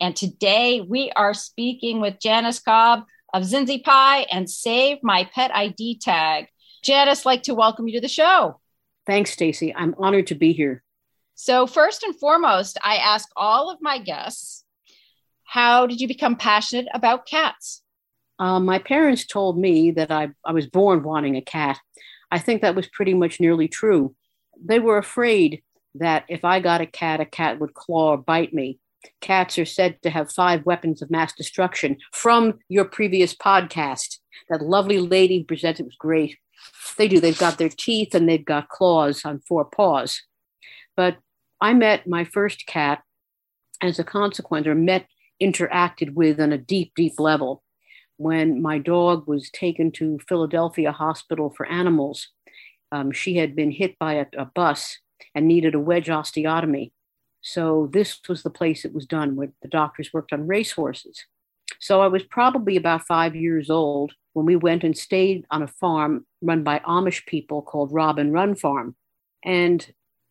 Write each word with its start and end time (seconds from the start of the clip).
And 0.00 0.14
today 0.14 0.80
we 0.80 1.10
are 1.16 1.34
speaking 1.34 2.00
with 2.00 2.20
Janice 2.20 2.60
Cobb 2.60 3.04
of 3.34 3.42
Zinzie 3.42 3.82
Pie 3.82 4.26
and 4.30 4.48
Save 4.48 4.98
My 5.02 5.28
Pet 5.34 5.50
ID 5.54 5.98
Tag. 5.98 6.46
Janice, 6.82 7.26
like 7.26 7.42
to 7.44 7.54
welcome 7.54 7.88
you 7.88 7.94
to 7.94 8.00
the 8.00 8.08
show. 8.08 8.60
Thanks, 9.06 9.32
Stacy. 9.32 9.74
I'm 9.74 9.94
honored 9.98 10.28
to 10.28 10.34
be 10.34 10.52
here. 10.52 10.82
So, 11.34 11.66
first 11.66 12.02
and 12.02 12.18
foremost, 12.18 12.78
I 12.82 12.96
ask 12.96 13.28
all 13.36 13.70
of 13.70 13.78
my 13.80 13.98
guests, 13.98 14.64
how 15.44 15.86
did 15.86 16.00
you 16.00 16.08
become 16.08 16.36
passionate 16.36 16.88
about 16.92 17.26
cats? 17.26 17.82
Um, 18.38 18.64
my 18.64 18.78
parents 18.78 19.26
told 19.26 19.58
me 19.58 19.90
that 19.92 20.10
I, 20.10 20.28
I 20.44 20.52
was 20.52 20.66
born 20.66 21.02
wanting 21.02 21.36
a 21.36 21.42
cat. 21.42 21.78
I 22.30 22.38
think 22.38 22.62
that 22.62 22.74
was 22.74 22.86
pretty 22.88 23.14
much 23.14 23.40
nearly 23.40 23.68
true. 23.68 24.14
They 24.62 24.78
were 24.78 24.98
afraid 24.98 25.62
that 25.94 26.24
if 26.28 26.44
I 26.44 26.60
got 26.60 26.80
a 26.80 26.86
cat, 26.86 27.20
a 27.20 27.24
cat 27.24 27.58
would 27.58 27.74
claw 27.74 28.10
or 28.10 28.18
bite 28.18 28.52
me. 28.52 28.78
Cats 29.20 29.58
are 29.58 29.64
said 29.64 30.00
to 30.02 30.10
have 30.10 30.32
five 30.32 30.66
weapons 30.66 31.02
of 31.02 31.10
mass 31.10 31.32
destruction 31.32 31.98
from 32.12 32.58
your 32.68 32.84
previous 32.84 33.34
podcast. 33.34 34.18
That 34.48 34.62
lovely 34.62 34.98
lady 34.98 35.44
presented 35.44 35.86
was 35.86 35.96
great. 35.98 36.36
They 36.96 37.08
do. 37.08 37.20
They've 37.20 37.38
got 37.38 37.58
their 37.58 37.68
teeth 37.68 38.14
and 38.14 38.28
they've 38.28 38.44
got 38.44 38.68
claws 38.68 39.24
on 39.24 39.40
four 39.46 39.64
paws. 39.64 40.22
But 40.96 41.18
I 41.60 41.74
met 41.74 42.06
my 42.06 42.24
first 42.24 42.66
cat 42.66 43.02
as 43.80 43.98
a 43.98 44.04
consequence, 44.04 44.66
or 44.66 44.74
met, 44.74 45.06
interacted 45.40 46.14
with 46.14 46.40
on 46.40 46.52
a 46.52 46.58
deep, 46.58 46.92
deep 46.96 47.20
level 47.20 47.62
when 48.16 48.60
my 48.60 48.78
dog 48.78 49.28
was 49.28 49.50
taken 49.50 49.92
to 49.92 50.18
Philadelphia 50.28 50.90
Hospital 50.90 51.54
for 51.56 51.66
Animals. 51.66 52.28
Um, 52.90 53.12
she 53.12 53.36
had 53.36 53.54
been 53.54 53.70
hit 53.70 53.96
by 53.98 54.14
a, 54.14 54.26
a 54.36 54.46
bus 54.46 54.98
and 55.34 55.46
needed 55.46 55.74
a 55.74 55.80
wedge 55.80 56.08
osteotomy. 56.08 56.90
So 57.40 57.88
this 57.92 58.18
was 58.28 58.42
the 58.42 58.50
place 58.50 58.84
it 58.84 58.94
was 58.94 59.06
done 59.06 59.36
where 59.36 59.52
the 59.62 59.68
doctors 59.68 60.12
worked 60.12 60.32
on 60.32 60.46
racehorses. 60.46 61.24
So 61.80 62.00
I 62.00 62.08
was 62.08 62.22
probably 62.24 62.76
about 62.76 63.06
five 63.06 63.36
years 63.36 63.70
old 63.70 64.12
when 64.32 64.46
we 64.46 64.56
went 64.56 64.84
and 64.84 64.96
stayed 64.96 65.44
on 65.50 65.62
a 65.62 65.68
farm 65.68 66.26
run 66.42 66.62
by 66.62 66.80
Amish 66.80 67.26
people 67.26 67.62
called 67.62 67.92
Robin 67.92 68.32
Run 68.32 68.54
Farm. 68.54 68.96
And 69.44 69.86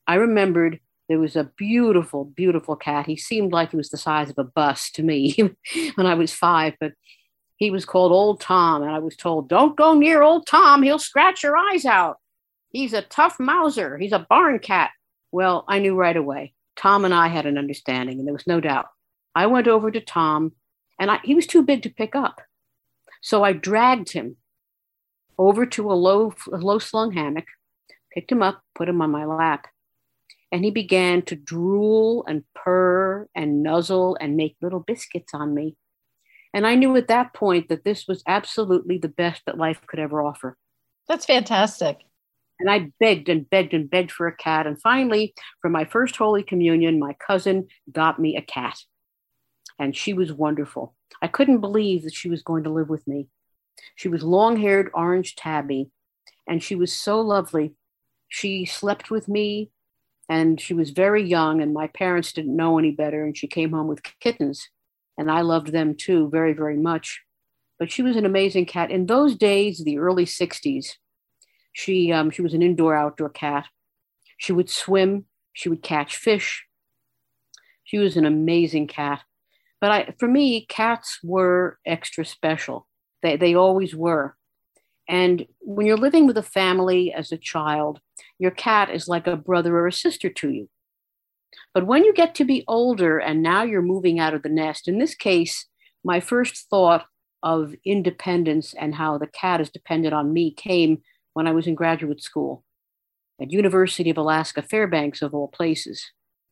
I 0.08 0.16
remembered 0.16 0.80
there 1.08 1.19
was 1.19 1.36
a 1.36 1.52
beautiful, 1.58 2.25
beautiful 2.25 2.75
cat. 2.75 3.05
He 3.05 3.16
seemed 3.16 3.53
like 3.53 3.71
he 3.71 3.77
was 3.77 3.89
the 3.89 3.97
size 3.97 4.30
of 4.30 4.38
a 4.38 4.44
bus 4.44 4.92
to 4.92 5.03
me 5.03 5.36
when 5.95 6.05
I 6.05 6.16
was 6.16 6.33
five, 6.33 6.73
but 6.80 6.94
he 7.55 7.71
was 7.71 7.86
called 7.86 8.11
Old 8.11 8.42
Tom. 8.42 8.81
And 8.81 8.92
I 8.92 8.99
was 8.99 9.16
told, 9.16 9.47
don't 9.47 9.77
go 9.77 9.94
near 9.94 10.21
Old 10.21 10.45
Tom, 10.47 10.83
he'll 10.83 10.99
scratch 10.99 11.44
your 11.44 11.58
eyes 11.58 11.86
out. 11.86 12.17
He's 12.69 12.94
a 12.94 13.02
tough 13.02 13.39
mouser, 13.39 13.97
he's 13.97 14.11
a 14.11 14.25
barn 14.30 14.59
cat. 14.59 14.92
Well, 15.31 15.66
I 15.67 15.80
knew 15.80 15.95
right 15.95 16.16
away. 16.16 16.53
Tom 16.78 17.06
and 17.06 17.14
I 17.14 17.28
had 17.28 17.45
an 17.45 17.58
understanding, 17.58 18.20
and 18.20 18.28
there 18.28 18.33
was 18.33 18.47
no 18.47 18.61
doubt. 18.61 18.88
I 19.36 19.47
went 19.47 19.67
over 19.67 19.92
to 19.92 20.00
Tom, 20.00 20.53
and 21.00 21.11
I, 21.11 21.20
he 21.23 21.36
was 21.36 21.47
too 21.47 21.64
big 21.64 21.83
to 21.83 21.89
pick 21.89 22.16
up. 22.16 22.42
So 23.22 23.44
I 23.44 23.53
dragged 23.53 24.11
him 24.14 24.38
over 25.38 25.65
to 25.65 25.92
a 25.92 25.93
low, 25.93 26.33
a 26.52 26.58
low 26.58 26.80
slung 26.80 27.11
hammock, 27.11 27.45
picked 28.14 28.32
him 28.32 28.42
up, 28.42 28.61
put 28.76 28.89
him 28.89 29.02
on 29.02 29.11
my 29.11 29.26
lap, 29.26 29.67
and 30.52 30.64
he 30.64 30.71
began 30.71 31.21
to 31.23 31.36
drool 31.36 32.23
and 32.27 32.43
purr 32.55 33.27
and 33.36 33.64
nuzzle 33.64 34.17
and 34.20 34.38
make 34.38 34.55
little 34.61 34.80
biscuits 34.80 35.33
on 35.33 35.54
me. 35.54 35.76
And 36.54 36.65
I 36.65 36.76
knew 36.76 36.95
at 36.95 37.09
that 37.09 37.33
point 37.33 37.70
that 37.70 37.83
this 37.83 38.08
was 38.08 38.23
absolutely 38.27 38.98
the 38.98 39.09
best 39.09 39.44
that 39.45 39.58
life 39.58 39.82
could 39.86 39.99
ever 39.99 40.21
offer. 40.21 40.58
That's 41.08 41.26
fantastic. 41.26 41.99
And 42.60 42.70
I 42.70 42.92
begged 43.00 43.30
and 43.30 43.50
begged 43.50 43.73
and 43.73 43.90
begged 43.90 44.12
for 44.12 44.28
a 44.28 44.36
cat. 44.36 44.66
And 44.66 44.82
finally, 44.82 45.34
for 45.62 45.70
my 45.70 45.86
first 45.86 46.16
Holy 46.16 46.44
Communion, 46.44 47.00
my 47.00 47.14
cousin 47.14 47.68
got 47.92 48.20
me 48.20 48.36
a 48.36 48.42
cat. 48.42 48.78
And 49.80 49.95
she 49.95 50.14
was 50.14 50.34
wonderful. 50.34 50.95
I 51.22 51.28
couldn't 51.28 51.62
believe 51.62 52.04
that 52.04 52.16
she 52.16 52.30
was 52.30 52.42
going 52.42 52.64
to 52.64 52.72
live 52.72 52.90
with 52.90 53.08
me. 53.08 53.28
She 53.95 54.08
was 54.08 54.23
long 54.23 54.58
haired 54.58 54.90
orange 54.94 55.36
tabby, 55.36 55.92
and 56.48 56.64
she 56.64 56.76
was 56.76 56.92
so 56.94 57.22
lovely. 57.22 57.76
She 58.28 58.66
slept 58.66 59.12
with 59.12 59.28
me, 59.28 59.72
and 60.30 60.60
she 60.60 60.74
was 60.74 60.89
very 60.89 61.24
young, 61.24 61.62
and 61.62 61.74
my 61.74 61.88
parents 61.88 62.34
didn't 62.34 62.56
know 62.56 62.78
any 62.78 62.92
better, 62.92 63.24
and 63.24 63.38
she 63.38 63.48
came 63.48 63.72
home 63.72 63.88
with 63.88 64.02
kittens, 64.20 64.70
and 65.18 65.32
I 65.32 65.42
loved 65.42 65.72
them 65.72 65.95
too 65.95 66.30
very, 66.30 66.54
very 66.54 66.78
much. 66.78 67.22
But 67.80 67.92
she 67.92 68.02
was 68.02 68.16
an 68.16 68.26
amazing 68.26 68.66
cat. 68.66 68.92
In 68.92 69.06
those 69.06 69.36
days, 69.36 69.84
the 69.84 70.00
early 70.00 70.26
60s, 70.26 70.94
she, 71.77 72.11
um, 72.11 72.32
she 72.32 72.42
was 72.42 72.55
an 72.55 72.64
indoor 72.64 72.95
outdoor 72.95 73.30
cat. 73.30 73.67
She 74.38 74.52
would 74.52 74.67
swim, 74.67 75.26
she 75.54 75.70
would 75.70 75.83
catch 75.83 76.17
fish. 76.17 76.65
She 77.83 77.99
was 77.99 78.17
an 78.17 78.26
amazing 78.26 78.88
cat. 78.88 79.21
But 79.80 79.92
I, 79.92 80.15
for 80.17 80.27
me, 80.27 80.65
cats 80.65 81.20
were 81.23 81.77
extra 81.86 82.26
special. 82.26 82.88
They, 83.21 83.38
they 83.38 83.54
always 83.54 83.93
were. 83.93 84.36
And 85.08 85.45
when 85.60 85.86
you're 85.86 85.98
living 85.98 86.26
with 86.26 86.36
a 86.39 86.42
family 86.42 87.14
as 87.14 87.32
a 87.32 87.38
child, 87.38 87.99
your 88.39 88.49
cat 88.49 88.89
is 88.89 89.08
like 89.08 89.27
a 89.27 89.38
brother 89.38 89.77
or 89.77 89.86
a 89.86 89.94
sister 89.94 90.32
to 90.32 90.49
you. 90.49 90.70
But 91.76 91.86
when 91.86 92.04
you 92.04 92.11
get 92.11 92.33
to 92.36 92.44
be 92.44 92.65
older 92.67 93.20
and 93.20 93.44
now 93.44 93.61
you're 93.61 93.83
moving 93.83 94.20
out 94.20 94.33
of 94.33 94.42
the 94.42 94.49
nest, 94.49 94.88
in 94.88 94.98
this 94.98 95.14
case, 95.14 95.67
my 96.04 96.21
first 96.21 96.71
thought 96.71 97.05
of 97.44 97.76
independence 97.86 98.73
and 98.73 98.95
how 98.95 99.20
the 99.20 99.27
cat 99.27 99.61
is 99.61 99.70
dependent 99.70 100.15
on 100.15 100.33
me 100.33 100.52
came 100.52 101.04
when 101.37 101.45
I 101.45 101.52
was 101.52 101.67
in 101.67 101.75
graduate 101.75 102.23
school 102.23 102.64
at 103.39 103.52
University 103.52 104.09
of 104.09 104.17
Alaska 104.17 104.64
Fairbanks 104.64 105.21
of 105.21 105.36
all 105.36 105.48
places. 105.48 106.03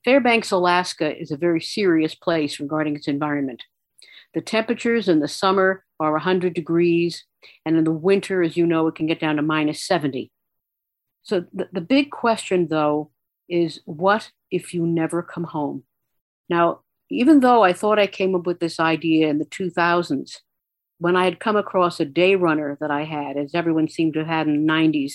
Fairbanks, 0.03 0.51
Alaska 0.51 1.19
is 1.19 1.31
a 1.31 1.37
very 1.37 1.59
serious 1.59 2.13
place 2.13 2.59
regarding 2.59 2.95
its 2.95 3.07
environment. 3.07 3.63
The 4.35 4.41
temperatures 4.41 5.09
in 5.09 5.21
the 5.21 5.27
summer 5.27 5.83
are 5.99 6.11
100 6.11 6.53
degrees, 6.53 7.25
and 7.65 7.77
in 7.77 7.83
the 7.83 7.91
winter, 8.09 8.43
as 8.43 8.55
you 8.55 8.67
know, 8.67 8.85
it 8.85 8.93
can 8.93 9.07
get 9.07 9.19
down 9.19 9.37
to 9.37 9.41
minus 9.41 9.81
70. 9.81 10.31
So 11.23 11.45
the, 11.51 11.67
the 11.73 11.81
big 11.81 12.11
question, 12.11 12.67
though, 12.67 13.09
is 13.49 13.81
what 13.85 14.29
if 14.51 14.71
you 14.71 14.85
never 14.85 15.23
come 15.23 15.45
home? 15.45 15.81
Now, 16.47 16.81
even 17.09 17.39
though 17.39 17.63
I 17.63 17.73
thought 17.73 17.97
I 17.97 18.05
came 18.05 18.35
up 18.35 18.45
with 18.45 18.59
this 18.59 18.79
idea 18.79 19.29
in 19.29 19.39
the 19.39 19.45
2000s, 19.45 20.41
when 20.97 21.15
I 21.15 21.25
had 21.25 21.39
come 21.39 21.55
across 21.55 21.99
a 21.99 22.05
day 22.05 22.35
runner 22.35 22.77
that 22.79 22.91
I 22.91 23.03
had, 23.03 23.37
as 23.37 23.53
everyone 23.53 23.89
seemed 23.89 24.13
to 24.13 24.19
have 24.19 24.27
had 24.27 24.47
in 24.47 24.65
the 24.65 24.71
90s, 24.71 25.13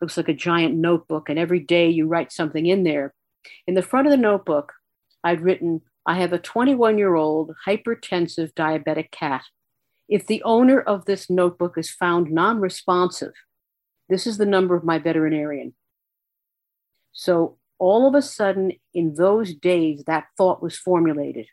looks 0.00 0.16
like 0.16 0.28
a 0.28 0.34
giant 0.34 0.74
notebook, 0.74 1.28
and 1.28 1.38
every 1.38 1.60
day 1.60 1.88
you 1.88 2.06
write 2.06 2.32
something 2.32 2.66
in 2.66 2.84
there. 2.84 3.14
In 3.66 3.74
the 3.74 3.82
front 3.82 4.06
of 4.06 4.10
the 4.10 4.16
notebook, 4.16 4.72
I'd 5.22 5.40
written, 5.40 5.82
I 6.06 6.14
have 6.14 6.32
a 6.32 6.38
21 6.38 6.98
year 6.98 7.14
old 7.14 7.52
hypertensive 7.66 8.52
diabetic 8.54 9.10
cat. 9.10 9.42
If 10.08 10.26
the 10.26 10.42
owner 10.44 10.80
of 10.80 11.04
this 11.04 11.28
notebook 11.28 11.76
is 11.76 11.90
found 11.90 12.30
non 12.30 12.60
responsive, 12.60 13.32
this 14.08 14.26
is 14.26 14.38
the 14.38 14.46
number 14.46 14.76
of 14.76 14.84
my 14.84 14.98
veterinarian. 14.98 15.74
So 17.12 17.58
all 17.78 18.06
of 18.06 18.14
a 18.14 18.22
sudden, 18.22 18.72
in 18.94 19.14
those 19.14 19.54
days, 19.54 20.04
that 20.06 20.26
thought 20.36 20.62
was 20.62 20.76
formulated. 20.76 21.46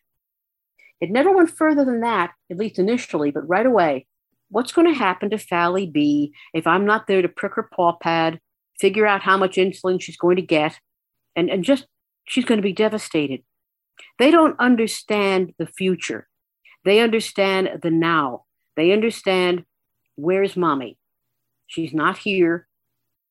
It 1.03 1.11
never 1.11 1.35
went 1.35 1.49
further 1.49 1.83
than 1.83 1.99
that, 1.99 2.31
at 2.49 2.55
least 2.55 2.79
initially, 2.79 3.29
but 3.29 3.45
right 3.45 3.65
away. 3.65 4.07
What's 4.47 4.71
going 4.71 4.87
to 4.87 4.97
happen 4.97 5.29
to 5.31 5.35
Fally 5.35 5.91
B 5.91 6.33
if 6.53 6.65
I'm 6.65 6.85
not 6.85 7.07
there 7.07 7.21
to 7.21 7.27
prick 7.27 7.55
her 7.55 7.69
paw 7.75 7.97
pad, 8.01 8.39
figure 8.79 9.05
out 9.05 9.19
how 9.19 9.35
much 9.35 9.57
insulin 9.57 10.01
she's 10.01 10.15
going 10.15 10.37
to 10.37 10.41
get, 10.41 10.79
and, 11.35 11.49
and 11.49 11.65
just 11.65 11.87
she's 12.23 12.45
going 12.45 12.57
to 12.57 12.63
be 12.63 12.71
devastated. 12.71 13.43
They 14.17 14.31
don't 14.31 14.57
understand 14.61 15.51
the 15.57 15.67
future. 15.67 16.29
They 16.85 17.01
understand 17.01 17.81
the 17.81 17.91
now. 17.91 18.45
They 18.77 18.93
understand 18.93 19.65
where's 20.15 20.55
mommy? 20.55 20.97
She's 21.67 21.93
not 21.93 22.17
here. 22.19 22.65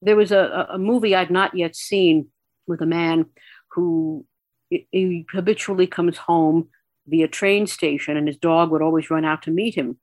There 0.02 0.16
was 0.16 0.30
a, 0.30 0.66
a 0.72 0.78
movie 0.78 1.16
I'd 1.16 1.30
not 1.30 1.56
yet 1.56 1.74
seen 1.74 2.26
with 2.66 2.82
a 2.82 2.86
man 2.86 3.30
who 3.70 4.26
he 4.68 5.24
habitually 5.32 5.86
comes 5.86 6.18
home 6.18 6.68
via 7.06 7.28
train 7.28 7.66
station 7.66 8.16
and 8.16 8.28
his 8.28 8.36
dog 8.36 8.70
would 8.70 8.82
always 8.82 9.10
run 9.10 9.24
out 9.24 9.42
to 9.42 9.50
meet 9.50 9.74
him. 9.74 9.98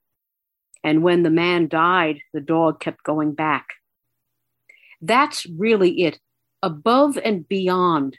And 0.83 1.03
when 1.03 1.23
the 1.23 1.29
man 1.29 1.67
died, 1.67 2.21
the 2.33 2.41
dog 2.41 2.79
kept 2.79 3.03
going 3.03 3.33
back. 3.33 3.69
That's 5.01 5.45
really 5.45 6.03
it 6.03 6.19
above 6.61 7.17
and 7.17 7.47
beyond 7.47 8.17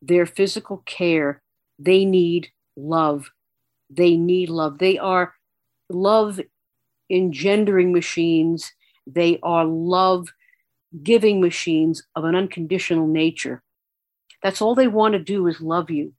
their 0.00 0.26
physical 0.26 0.78
care, 0.86 1.42
they 1.78 2.04
need 2.04 2.50
love 2.76 3.30
They 3.90 4.16
need 4.16 4.48
love. 4.48 4.78
They 4.78 4.98
are 4.98 5.34
love 5.88 6.40
engendering 7.10 7.92
machines. 7.92 8.72
They 9.06 9.38
are 9.42 9.64
love 9.64 10.28
giving 11.02 11.40
machines 11.40 12.04
of 12.14 12.24
an 12.24 12.36
unconditional 12.36 13.06
nature. 13.06 13.62
That's 14.42 14.62
all 14.62 14.74
they 14.74 14.88
want 14.88 15.14
to 15.14 15.18
do 15.18 15.46
is 15.48 15.60
love 15.60 15.90
you. 15.90 16.14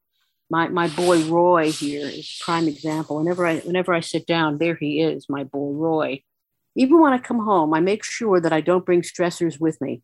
My, 0.51 0.67
my 0.67 0.89
boy 0.89 1.23
Roy 1.23 1.71
here 1.71 2.05
is 2.05 2.41
prime 2.43 2.67
example. 2.67 3.15
Whenever 3.15 3.47
I 3.47 3.59
whenever 3.59 3.93
I 3.93 4.01
sit 4.01 4.27
down, 4.27 4.57
there 4.57 4.75
he 4.75 4.99
is, 4.99 5.27
my 5.29 5.45
boy 5.45 5.71
Roy. 5.71 6.23
Even 6.75 6.99
when 6.99 7.13
I 7.13 7.19
come 7.19 7.39
home, 7.39 7.73
I 7.73 7.79
make 7.79 8.03
sure 8.03 8.41
that 8.41 8.51
I 8.51 8.59
don't 8.59 8.85
bring 8.85 9.01
stressors 9.01 9.61
with 9.61 9.79
me. 9.79 10.01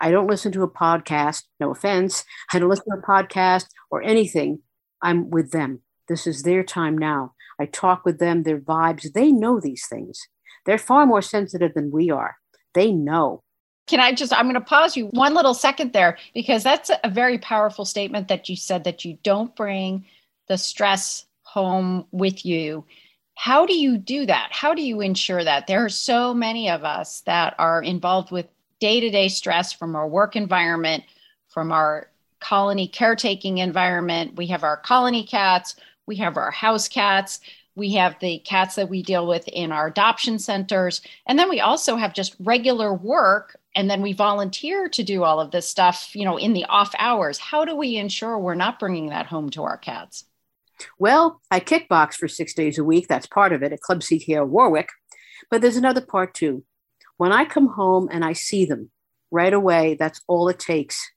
I 0.00 0.12
don't 0.12 0.28
listen 0.28 0.52
to 0.52 0.62
a 0.62 0.70
podcast, 0.70 1.42
no 1.58 1.72
offense. 1.72 2.24
I 2.52 2.60
don't 2.60 2.68
listen 2.68 2.84
to 2.92 3.00
a 3.00 3.02
podcast 3.02 3.66
or 3.90 4.00
anything. 4.00 4.60
I'm 5.02 5.28
with 5.28 5.50
them. 5.50 5.82
This 6.06 6.28
is 6.28 6.44
their 6.44 6.62
time 6.62 6.96
now. 6.96 7.34
I 7.60 7.66
talk 7.66 8.04
with 8.04 8.20
them, 8.20 8.44
their 8.44 8.60
vibes. 8.60 9.12
They 9.12 9.32
know 9.32 9.58
these 9.58 9.88
things. 9.88 10.28
They're 10.66 10.78
far 10.78 11.04
more 11.04 11.22
sensitive 11.22 11.74
than 11.74 11.90
we 11.90 12.10
are. 12.10 12.36
They 12.74 12.92
know. 12.92 13.42
Can 13.88 14.00
I 14.00 14.12
just, 14.12 14.32
I'm 14.32 14.44
going 14.44 14.54
to 14.54 14.60
pause 14.60 14.96
you 14.96 15.06
one 15.06 15.34
little 15.34 15.54
second 15.54 15.92
there 15.92 16.18
because 16.34 16.62
that's 16.62 16.90
a 17.02 17.10
very 17.10 17.38
powerful 17.38 17.84
statement 17.84 18.28
that 18.28 18.48
you 18.48 18.56
said 18.56 18.84
that 18.84 19.04
you 19.04 19.18
don't 19.22 19.54
bring 19.56 20.04
the 20.46 20.58
stress 20.58 21.26
home 21.42 22.06
with 22.12 22.44
you. 22.44 22.84
How 23.34 23.66
do 23.66 23.74
you 23.74 23.96
do 23.98 24.26
that? 24.26 24.48
How 24.50 24.74
do 24.74 24.82
you 24.82 25.00
ensure 25.00 25.42
that? 25.42 25.66
There 25.66 25.84
are 25.84 25.88
so 25.88 26.34
many 26.34 26.68
of 26.68 26.84
us 26.84 27.22
that 27.22 27.54
are 27.58 27.82
involved 27.82 28.30
with 28.30 28.46
day 28.80 29.00
to 29.00 29.10
day 29.10 29.28
stress 29.28 29.72
from 29.72 29.96
our 29.96 30.06
work 30.06 30.36
environment, 30.36 31.04
from 31.48 31.72
our 31.72 32.10
colony 32.40 32.88
caretaking 32.88 33.58
environment. 33.58 34.36
We 34.36 34.48
have 34.48 34.64
our 34.64 34.76
colony 34.76 35.24
cats, 35.24 35.76
we 36.06 36.16
have 36.16 36.36
our 36.36 36.50
house 36.50 36.88
cats, 36.88 37.40
we 37.78 37.92
have 37.94 38.18
the 38.20 38.40
cats 38.40 38.74
that 38.74 38.90
we 38.90 39.02
deal 39.02 39.26
with 39.26 39.46
in 39.48 39.72
our 39.72 39.86
adoption 39.86 40.38
centers. 40.38 41.00
And 41.26 41.38
then 41.38 41.48
we 41.48 41.60
also 41.60 41.96
have 41.96 42.12
just 42.12 42.36
regular 42.40 42.92
work. 42.92 43.56
And 43.74 43.88
then 43.88 44.02
we 44.02 44.12
volunteer 44.12 44.88
to 44.88 45.02
do 45.04 45.22
all 45.22 45.40
of 45.40 45.52
this 45.52 45.68
stuff, 45.68 46.10
you 46.14 46.24
know, 46.24 46.36
in 46.36 46.52
the 46.52 46.64
off 46.64 46.92
hours. 46.98 47.38
How 47.38 47.64
do 47.64 47.76
we 47.76 47.96
ensure 47.96 48.38
we're 48.38 48.54
not 48.54 48.80
bringing 48.80 49.10
that 49.10 49.26
home 49.26 49.50
to 49.50 49.62
our 49.62 49.78
cats? 49.78 50.24
Well, 50.98 51.40
I 51.50 51.60
kickbox 51.60 52.14
for 52.14 52.28
six 52.28 52.54
days 52.54 52.78
a 52.78 52.84
week. 52.84 53.06
That's 53.08 53.26
part 53.26 53.52
of 53.52 53.62
it 53.62 53.72
at 53.72 53.80
Club 53.80 54.00
CKO 54.00 54.46
Warwick. 54.46 54.90
But 55.50 55.62
there's 55.62 55.76
another 55.76 56.00
part 56.00 56.34
too. 56.34 56.64
When 57.16 57.32
I 57.32 57.44
come 57.44 57.68
home 57.68 58.08
and 58.10 58.24
I 58.24 58.32
see 58.32 58.64
them 58.64 58.90
right 59.30 59.52
away, 59.52 59.96
that's 59.98 60.20
all 60.26 60.48
it 60.48 60.58
takes. 60.58 61.10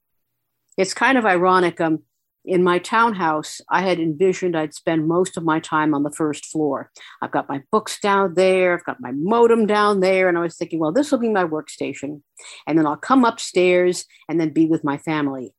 It's 0.77 0.93
kind 0.93 1.17
of 1.17 1.25
ironic. 1.25 1.81
Um, 1.81 2.03
in 2.43 2.63
my 2.63 2.79
townhouse, 2.79 3.61
I 3.69 3.81
had 3.81 3.99
envisioned 3.99 4.57
I'd 4.57 4.73
spend 4.73 5.07
most 5.07 5.38
of 5.38 5.43
my 5.43 5.59
time 5.59 5.93
on 5.93 6.03
the 6.03 6.11
first 6.11 6.45
floor. 6.45 6.89
I've 7.21 7.31
got 7.31 7.49
my 7.49 7.61
books 7.71 7.99
down 7.99 8.33
there, 8.33 8.73
I've 8.73 8.85
got 8.85 8.99
my 8.99 9.11
modem 9.11 9.67
down 9.67 9.99
there, 9.99 10.27
and 10.27 10.38
I 10.38 10.41
was 10.41 10.57
thinking, 10.57 10.79
well, 10.79 10.91
this 10.91 11.11
will 11.11 11.19
be 11.19 11.29
my 11.29 11.43
workstation. 11.43 12.21
And 12.67 12.77
then 12.77 12.88
I'll 12.88 12.97
come 12.97 13.25
upstairs 13.25 14.05
and 14.27 14.39
then 14.39 14.49
be 14.49 14.65
with 14.65 14.83
my 14.83 14.97
family. 14.97 15.53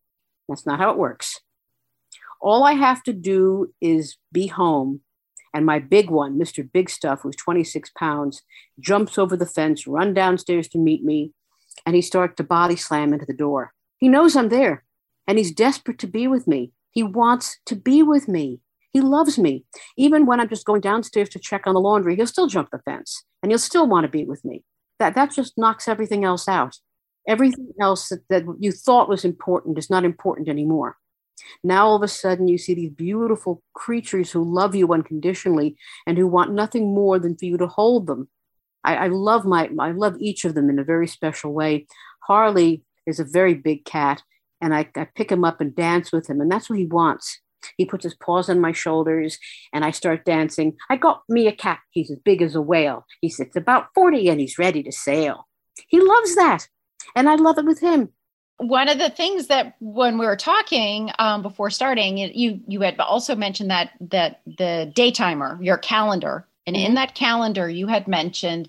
That's 0.48 0.66
not 0.66 0.80
how 0.80 0.90
it 0.90 0.98
works. 0.98 1.40
All 2.40 2.64
I 2.64 2.72
have 2.72 3.02
to 3.04 3.12
do 3.12 3.72
is 3.80 4.16
be 4.32 4.48
home 4.48 5.02
and 5.54 5.66
my 5.66 5.78
big 5.78 6.10
one, 6.10 6.38
Mr. 6.38 6.68
Big 6.70 6.88
Stuff, 6.88 7.20
who's 7.22 7.36
26 7.36 7.90
pounds, 7.90 8.42
jumps 8.80 9.18
over 9.18 9.36
the 9.36 9.46
fence, 9.46 9.86
run 9.86 10.14
downstairs 10.14 10.68
to 10.68 10.78
meet 10.78 11.04
me, 11.04 11.32
and 11.84 11.94
he 11.94 12.02
starts 12.02 12.36
to 12.36 12.44
body 12.44 12.76
slam 12.76 13.12
into 13.12 13.26
the 13.26 13.34
door. 13.34 13.72
He 13.98 14.08
knows 14.08 14.34
I'm 14.34 14.48
there, 14.48 14.84
and 15.26 15.38
he's 15.38 15.52
desperate 15.52 15.98
to 15.98 16.06
be 16.06 16.26
with 16.26 16.46
me. 16.46 16.72
He 16.90 17.02
wants 17.02 17.58
to 17.66 17.76
be 17.76 18.02
with 18.02 18.28
me. 18.28 18.60
He 18.92 19.00
loves 19.00 19.38
me. 19.38 19.64
Even 19.96 20.26
when 20.26 20.40
I'm 20.40 20.48
just 20.48 20.66
going 20.66 20.82
downstairs 20.82 21.30
to 21.30 21.38
check 21.38 21.66
on 21.66 21.74
the 21.74 21.80
laundry, 21.80 22.16
he'll 22.16 22.26
still 22.26 22.46
jump 22.46 22.68
the 22.70 22.80
fence 22.80 23.24
and 23.42 23.50
he'll 23.50 23.58
still 23.58 23.86
want 23.86 24.04
to 24.04 24.10
be 24.10 24.24
with 24.24 24.44
me. 24.44 24.64
That, 24.98 25.14
that 25.14 25.32
just 25.32 25.56
knocks 25.56 25.88
everything 25.88 26.24
else 26.24 26.48
out. 26.48 26.76
Everything 27.26 27.72
else 27.80 28.08
that, 28.08 28.28
that 28.28 28.44
you 28.58 28.72
thought 28.72 29.08
was 29.08 29.24
important 29.24 29.78
is 29.78 29.88
not 29.88 30.04
important 30.04 30.48
anymore. 30.48 30.96
Now 31.64 31.86
all 31.86 31.96
of 31.96 32.02
a 32.02 32.08
sudden 32.08 32.48
you 32.48 32.58
see 32.58 32.74
these 32.74 32.90
beautiful 32.90 33.62
creatures 33.74 34.30
who 34.30 34.44
love 34.44 34.74
you 34.74 34.92
unconditionally 34.92 35.76
and 36.06 36.18
who 36.18 36.26
want 36.26 36.52
nothing 36.52 36.94
more 36.94 37.18
than 37.18 37.36
for 37.36 37.46
you 37.46 37.56
to 37.58 37.66
hold 37.66 38.06
them. 38.06 38.28
I, 38.84 38.96
I 38.96 39.06
love 39.08 39.44
my 39.44 39.70
I 39.78 39.92
love 39.92 40.16
each 40.18 40.44
of 40.44 40.54
them 40.54 40.68
in 40.68 40.78
a 40.78 40.84
very 40.84 41.06
special 41.06 41.52
way. 41.52 41.86
Harley 42.20 42.82
is 43.06 43.20
a 43.20 43.24
very 43.24 43.54
big 43.54 43.84
cat, 43.84 44.22
and 44.62 44.74
I, 44.74 44.88
I 44.96 45.08
pick 45.14 45.30
him 45.30 45.44
up 45.44 45.60
and 45.60 45.76
dance 45.76 46.12
with 46.12 46.28
him, 46.30 46.40
and 46.40 46.50
that's 46.50 46.70
what 46.70 46.78
he 46.78 46.86
wants. 46.86 47.40
He 47.76 47.84
puts 47.84 48.04
his 48.04 48.14
paws 48.14 48.48
on 48.48 48.60
my 48.60 48.72
shoulders 48.72 49.38
and 49.72 49.84
I 49.84 49.92
start 49.92 50.24
dancing. 50.24 50.76
I 50.90 50.96
got 50.96 51.22
me 51.28 51.46
a 51.46 51.52
cat. 51.52 51.78
He's 51.90 52.10
as 52.10 52.18
big 52.18 52.42
as 52.42 52.56
a 52.56 52.60
whale. 52.60 53.06
He 53.20 53.28
sits 53.28 53.54
about 53.54 53.86
40 53.94 54.28
and 54.30 54.40
he's 54.40 54.58
ready 54.58 54.82
to 54.82 54.90
sail. 54.90 55.46
He 55.86 56.00
loves 56.00 56.34
that. 56.34 56.66
And 57.14 57.28
I 57.28 57.36
love 57.36 57.58
it 57.58 57.64
with 57.64 57.78
him 57.78 58.08
one 58.62 58.88
of 58.88 58.98
the 58.98 59.10
things 59.10 59.48
that 59.48 59.74
when 59.80 60.18
we 60.18 60.26
were 60.26 60.36
talking 60.36 61.10
um, 61.18 61.42
before 61.42 61.70
starting 61.70 62.16
you 62.16 62.60
you 62.66 62.80
had 62.80 62.98
also 63.00 63.34
mentioned 63.34 63.70
that 63.70 63.90
that 64.00 64.40
the 64.46 64.90
day 64.94 65.10
timer 65.10 65.58
your 65.60 65.78
calendar 65.78 66.46
and 66.66 66.76
mm-hmm. 66.76 66.86
in 66.86 66.94
that 66.94 67.14
calendar 67.14 67.68
you 67.68 67.88
had 67.88 68.06
mentioned 68.06 68.68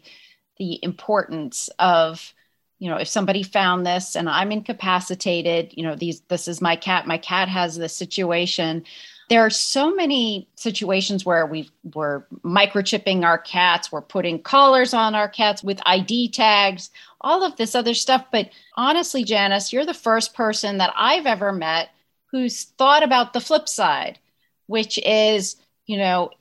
the 0.58 0.80
importance 0.84 1.70
of 1.80 2.34
you 2.84 2.90
know 2.90 2.98
if 2.98 3.08
somebody 3.08 3.44
found 3.44 3.86
this 3.86 4.14
and 4.14 4.28
i'm 4.28 4.52
incapacitated 4.52 5.74
you 5.78 5.84
know 5.84 5.96
these 5.96 6.20
this 6.28 6.50
is 6.50 6.60
my 6.60 6.76
cat 6.76 7.08
my 7.08 7.18
cat 7.18 7.48
has 7.48 7.78
this 7.78 7.96
situation. 7.96 8.84
There 9.30 9.40
are 9.46 9.50
so 9.50 9.96
many 9.96 10.50
situations 10.56 11.26
where 11.26 11.46
we 11.46 11.70
we're 11.96 12.24
microchipping 12.44 13.24
our 13.24 13.38
cats 13.38 13.90
we're 13.90 14.02
putting 14.02 14.44
collars 14.44 14.94
on 14.94 15.16
our 15.16 15.30
cats 15.30 15.64
with 15.64 15.80
id 15.86 16.34
tags 16.34 16.90
all 17.22 17.42
of 17.42 17.56
this 17.56 17.74
other 17.74 17.94
stuff. 17.94 18.26
But 18.34 18.50
honestly 18.76 19.24
janice 19.24 19.72
you're 19.72 19.86
the 19.86 19.94
first 19.94 20.34
person 20.34 20.80
that 20.80 20.94
i've 20.98 21.26
ever 21.26 21.54
met 21.54 21.90
who's 22.32 22.66
thought 22.78 23.02
about 23.02 23.32
the 23.32 23.40
flip 23.40 23.70
side 23.70 24.20
which 24.68 25.00
is 25.06 25.56
you 25.86 25.98
know 25.98 26.32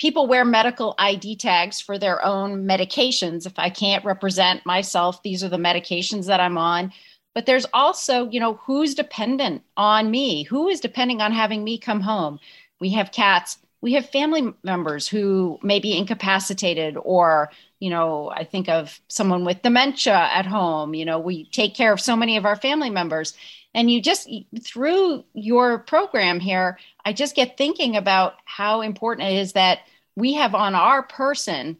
people 0.00 0.26
wear 0.26 0.44
medical 0.44 0.94
id 0.98 1.36
tags 1.36 1.80
for 1.80 1.98
their 1.98 2.24
own 2.24 2.64
medications. 2.64 3.46
If 3.46 3.58
i 3.58 3.70
can't 3.70 4.04
represent 4.04 4.66
myself 4.66 5.22
these 5.22 5.44
are 5.44 5.48
the 5.48 5.56
medications 5.56 6.26
that 6.26 6.40
i'm 6.40 6.58
on. 6.58 6.92
But 7.34 7.46
there's 7.46 7.66
also 7.72 8.28
you 8.30 8.40
know 8.40 8.54
who's 8.54 8.94
dependent 8.94 9.62
on 9.76 10.10
me? 10.10 10.42
Who 10.44 10.68
is 10.68 10.80
depending 10.80 11.20
on 11.20 11.32
having 11.32 11.62
me 11.62 11.78
come 11.78 12.00
home? 12.00 12.40
We 12.80 12.90
have 12.90 13.12
cats. 13.12 13.58
We 13.82 13.92
have 13.94 14.10
family 14.10 14.52
members 14.62 15.06
who 15.06 15.58
may 15.62 15.78
be 15.78 15.96
incapacitated 15.96 16.96
or 17.02 17.50
you 17.78 17.90
know 17.90 18.30
i 18.34 18.44
think 18.44 18.68
of 18.68 19.00
someone 19.08 19.44
with 19.44 19.62
dementia 19.62 20.16
at 20.32 20.46
home. 20.46 20.94
You 20.94 21.04
know 21.04 21.18
we 21.18 21.44
take 21.50 21.74
care 21.74 21.92
of 21.92 22.00
so 22.00 22.16
many 22.16 22.36
of 22.38 22.46
our 22.46 22.56
family 22.56 22.90
members 22.90 23.34
and 23.74 23.90
you 23.90 24.00
just 24.00 24.28
through 24.62 25.24
your 25.34 25.78
program 25.78 26.40
here 26.40 26.78
i 27.04 27.12
just 27.12 27.36
get 27.36 27.56
thinking 27.56 27.96
about 27.96 28.34
how 28.44 28.80
important 28.80 29.28
it 29.28 29.36
is 29.36 29.52
that 29.52 29.80
we 30.16 30.34
have 30.34 30.54
on 30.54 30.74
our 30.74 31.02
person 31.02 31.76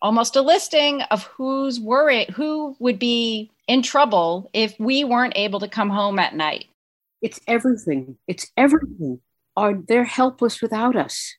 almost 0.00 0.36
a 0.36 0.42
listing 0.42 1.02
of 1.02 1.24
who's 1.24 1.80
worried 1.80 2.30
who 2.30 2.76
would 2.78 2.98
be 2.98 3.50
in 3.68 3.82
trouble 3.82 4.50
if 4.52 4.74
we 4.80 5.04
weren't 5.04 5.36
able 5.36 5.60
to 5.60 5.68
come 5.68 5.90
home 5.90 6.18
at 6.18 6.34
night. 6.34 6.66
It's 7.20 7.38
everything. 7.46 8.16
It's 8.26 8.50
everything. 8.56 9.20
Are 9.56 9.74
they're 9.74 10.04
helpless 10.04 10.62
without 10.62 10.96
us? 10.96 11.36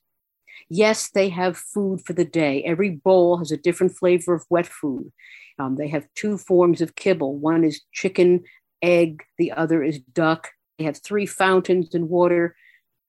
Yes, 0.68 1.10
they 1.10 1.30
have 1.30 1.56
food 1.56 2.02
for 2.06 2.12
the 2.12 2.24
day. 2.24 2.62
Every 2.62 2.90
bowl 2.90 3.38
has 3.38 3.50
a 3.50 3.56
different 3.56 3.96
flavor 3.96 4.34
of 4.34 4.44
wet 4.48 4.66
food. 4.66 5.10
Um, 5.58 5.76
they 5.76 5.88
have 5.88 6.06
two 6.14 6.38
forms 6.38 6.80
of 6.80 6.94
kibble. 6.94 7.36
One 7.36 7.64
is 7.64 7.82
chicken, 7.92 8.44
egg. 8.82 9.22
The 9.38 9.52
other 9.52 9.82
is 9.82 9.98
duck. 9.98 10.50
They 10.78 10.84
have 10.84 10.98
three 10.98 11.26
fountains 11.26 11.94
and 11.94 12.08
water 12.08 12.54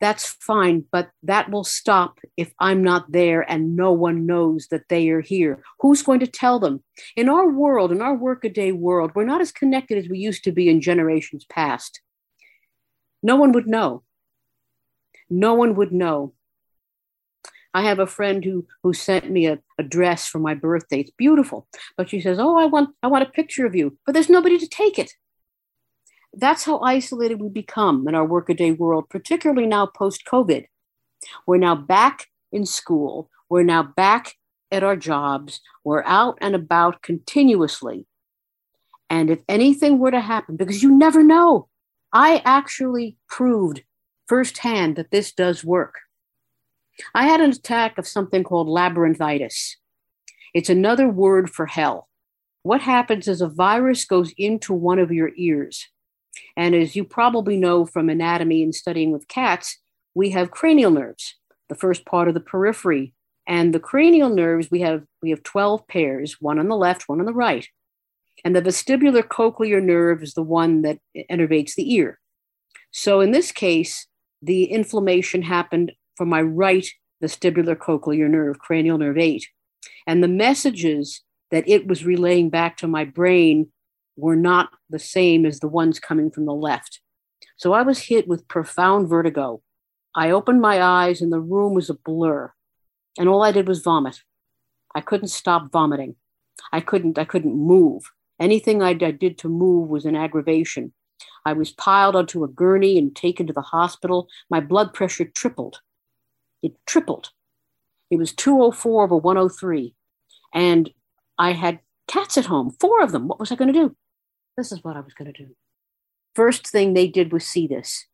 that's 0.02 0.26
fine, 0.26 0.84
but 0.92 1.12
that 1.22 1.52
will 1.52 1.64
stop 1.64 2.20
if 2.36 2.52
I'm 2.60 2.84
not 2.84 3.12
there 3.12 3.50
and 3.50 3.76
no 3.76 3.92
one 3.92 4.26
knows 4.26 4.68
that 4.72 4.90
they 4.90 5.10
are 5.10 5.22
here. 5.22 5.64
Who's 5.80 6.02
going 6.02 6.20
to 6.22 6.28
tell 6.28 6.60
them? 6.60 6.84
In 7.16 7.30
our 7.30 7.48
world, 7.48 7.92
in 7.92 8.02
our 8.02 8.16
workaday 8.16 8.72
world, 8.72 9.12
we're 9.14 9.26
not 9.26 9.42
as 9.42 9.52
connected 9.52 10.00
as 10.00 10.10
we 10.10 10.18
used 10.18 10.44
to 10.46 10.52
be 10.52 10.68
in 10.68 10.82
generations 10.82 11.46
past. 11.46 12.02
No 13.22 13.36
one 13.36 13.52
would 13.52 13.68
know. 13.68 14.02
No 15.30 15.54
one 15.54 15.76
would 15.76 15.92
know. 15.92 16.34
I 17.74 17.84
have 17.84 18.00
a 18.00 18.08
friend 18.08 18.44
who 18.44 18.66
who 18.84 18.92
sent 18.92 19.32
me 19.32 19.46
a, 19.46 19.60
a 19.78 19.84
dress 19.84 20.28
for 20.28 20.40
my 20.40 20.56
birthday. 20.56 21.02
It's 21.02 21.12
beautiful, 21.12 21.68
but 21.96 22.10
she 22.10 22.20
says, 22.20 22.38
"Oh, 22.38 22.58
I 22.58 22.66
want 22.66 22.90
I 23.02 23.08
want 23.08 23.26
a 23.26 23.32
picture 23.32 23.66
of 23.66 23.76
you," 23.76 23.98
but 24.06 24.12
there's 24.12 24.30
nobody 24.30 24.58
to 24.58 24.68
take 24.68 25.00
it 25.00 25.14
that's 26.34 26.64
how 26.64 26.80
isolated 26.80 27.42
we 27.42 27.50
become 27.50 28.08
in 28.08 28.16
our 28.16 28.26
workaday 28.26 28.72
world, 28.72 29.10
particularly 29.10 29.68
now 29.68 29.86
post 29.86 30.26
COVID. 30.26 30.66
We're 31.46 31.58
now 31.58 31.76
back 31.76 32.28
in 32.52 32.66
school. 32.66 33.30
We're 33.50 33.64
now 33.64 33.84
back 33.84 34.36
at 34.72 34.84
our 34.84 34.96
jobs. 34.96 35.62
We're 35.84 36.04
out 36.04 36.38
and 36.42 36.56
about 36.56 37.02
continuously. 37.02 38.08
And 39.10 39.30
if 39.30 39.40
anything 39.50 40.00
were 40.00 40.12
to 40.12 40.22
happen, 40.22 40.56
because 40.56 40.82
you 40.82 40.98
never 40.98 41.22
know, 41.22 41.68
I 42.14 42.42
actually 42.46 43.18
proved 43.28 43.84
firsthand 44.28 44.96
that 44.96 45.12
this 45.12 45.34
does 45.34 45.66
work. 45.66 45.96
I 47.14 47.26
had 47.26 47.42
an 47.42 47.52
attack 47.52 47.98
of 47.98 48.08
something 48.08 48.44
called 48.44 48.68
labyrinthitis. 48.68 49.76
It's 50.54 50.70
another 50.70 51.10
word 51.10 51.50
for 51.50 51.66
hell. 51.66 52.08
What 52.64 52.82
happens 52.82 53.28
is 53.28 53.42
a 53.42 53.50
virus 53.50 54.06
goes 54.06 54.34
into 54.38 54.74
one 54.74 55.00
of 55.00 55.12
your 55.12 55.32
ears. 55.36 55.90
And 56.56 56.76
as 56.76 56.96
you 56.96 57.04
probably 57.04 57.58
know 57.58 57.86
from 57.86 58.10
anatomy 58.10 58.64
and 58.64 58.74
studying 58.74 59.12
with 59.12 59.28
cats, 59.28 59.78
we 60.14 60.32
have 60.32 60.52
cranial 60.52 60.92
nerves, 60.92 61.36
the 61.70 61.76
first 61.76 62.06
part 62.06 62.28
of 62.28 62.34
the 62.34 62.40
periphery. 62.40 63.14
And 63.48 63.74
the 63.74 63.80
cranial 63.80 64.30
nerves, 64.30 64.70
we 64.70 64.82
have, 64.82 65.04
we 65.22 65.30
have 65.32 65.44
12 65.44 65.88
pairs, 65.88 66.38
one 66.40 66.60
on 66.60 66.68
the 66.68 66.76
left, 66.76 67.08
one 67.08 67.20
on 67.20 67.26
the 67.26 67.34
right. 67.34 67.68
And 68.44 68.56
the 68.56 68.62
vestibular 68.62 69.24
cochlear 69.24 69.82
nerve 69.82 70.24
is 70.24 70.34
the 70.34 70.44
one 70.44 70.82
that 70.82 71.00
innervates 71.30 71.76
the 71.76 71.94
ear. 71.94 72.20
So 72.92 73.22
in 73.22 73.32
this 73.32 73.52
case, 73.52 74.08
the 74.42 74.66
inflammation 74.66 75.44
happened 75.44 75.92
from 76.16 76.30
my 76.30 76.42
right 76.42 76.88
vestibular 77.24 77.76
cochlear 77.76 78.30
nerve, 78.30 78.60
cranial 78.60 78.98
nerve 78.98 79.18
8. 79.18 79.48
And 80.08 80.24
the 80.24 80.28
messages 80.28 81.22
that 81.52 81.68
it 81.68 81.88
was 81.88 82.06
relaying 82.06 82.50
back 82.50 82.78
to 82.78 82.88
my 82.88 83.06
brain 83.06 83.72
were 84.22 84.36
not 84.36 84.70
the 84.90 85.00
same 85.00 85.46
as 85.46 85.60
the 85.60 85.68
ones 85.68 86.00
coming 86.00 86.32
from 86.32 86.46
the 86.46 86.54
left. 86.54 87.02
So 87.58 87.74
I 87.74 87.82
was 87.82 88.00
hit 88.00 88.28
with 88.28 88.48
profound 88.48 89.10
vertigo. 89.10 89.62
I 90.16 90.32
opened 90.32 90.62
my 90.62 90.82
eyes 90.82 91.22
and 91.22 91.32
the 91.32 91.40
room 91.40 91.74
was 91.74 91.90
a 91.90 91.96
blur. 91.96 92.54
And 93.18 93.28
all 93.28 93.44
I 93.44 93.52
did 93.52 93.68
was 93.68 93.82
vomit. 93.82 94.22
I 94.96 95.02
couldn't 95.02 95.30
stop 95.30 95.72
vomiting. 95.72 96.16
I 96.72 96.80
couldn't 96.80 97.18
I 97.18 97.26
couldn't 97.26 97.56
move. 97.56 98.04
Anything 98.40 98.82
I 98.82 98.94
did 98.94 99.38
to 99.40 99.50
move 99.50 99.90
was 99.90 100.06
an 100.06 100.16
aggravation. 100.16 100.94
I 101.46 101.54
was 101.54 101.72
piled 101.72 102.16
onto 102.16 102.44
a 102.44 102.48
gurney 102.48 102.98
and 102.98 103.16
taken 103.16 103.48
to 103.48 103.54
the 103.54 103.62
hospital. 103.62 104.28
My 104.50 104.60
blood 104.60 104.94
pressure 104.94 105.26
tripled. 105.26 105.82
It 106.62 106.74
tripled. 106.86 107.30
It 108.10 108.18
was 108.18 108.34
204 108.34 109.04
over 109.04 109.18
103. 109.18 109.96
And 110.54 110.92
I 111.38 111.54
had 111.54 111.80
cats 112.08 112.38
at 112.38 112.46
home, 112.46 112.76
four 112.80 113.02
of 113.02 113.12
them. 113.12 113.28
What 113.28 113.40
was 113.40 113.52
I 113.52 113.56
going 113.56 113.74
to 113.74 113.80
do? 113.80 113.96
This 114.58 114.72
is 114.72 114.84
what 114.84 114.96
I 114.96 115.02
was 115.02 115.14
going 115.14 115.32
to 115.32 115.46
do. 115.46 115.56
First 116.36 116.68
thing 116.68 116.94
they 116.94 117.08
did 117.08 117.32
was 117.32 117.48
see 117.48 117.68
this. 117.68 118.06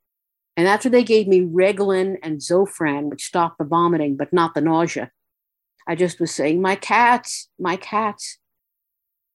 And 0.56 0.68
after 0.68 0.90
they 0.90 1.04
gave 1.04 1.28
me 1.28 1.42
Reglan 1.42 2.18
and 2.24 2.40
Zofran, 2.40 3.10
which 3.10 3.26
stopped 3.26 3.60
the 3.60 3.66
vomiting, 3.66 4.18
but 4.18 4.34
not 4.34 4.56
the 4.56 4.62
nausea, 4.62 5.12
I 5.88 5.96
just 5.96 6.20
was 6.20 6.34
saying, 6.34 6.62
My 6.62 6.76
cats, 6.76 7.50
my 7.60 7.76
cats. 7.76 8.40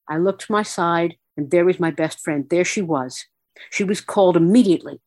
I 0.09 0.17
looked 0.17 0.45
to 0.45 0.51
my 0.51 0.63
side, 0.63 1.15
and 1.37 1.49
there 1.49 1.65
was 1.65 1.79
my 1.79 1.91
best 1.91 2.19
friend. 2.19 2.45
There 2.49 2.65
she 2.65 2.81
was. 2.81 3.25
She 3.71 3.83
was 3.83 4.01
called 4.01 4.35
immediately 4.35 4.99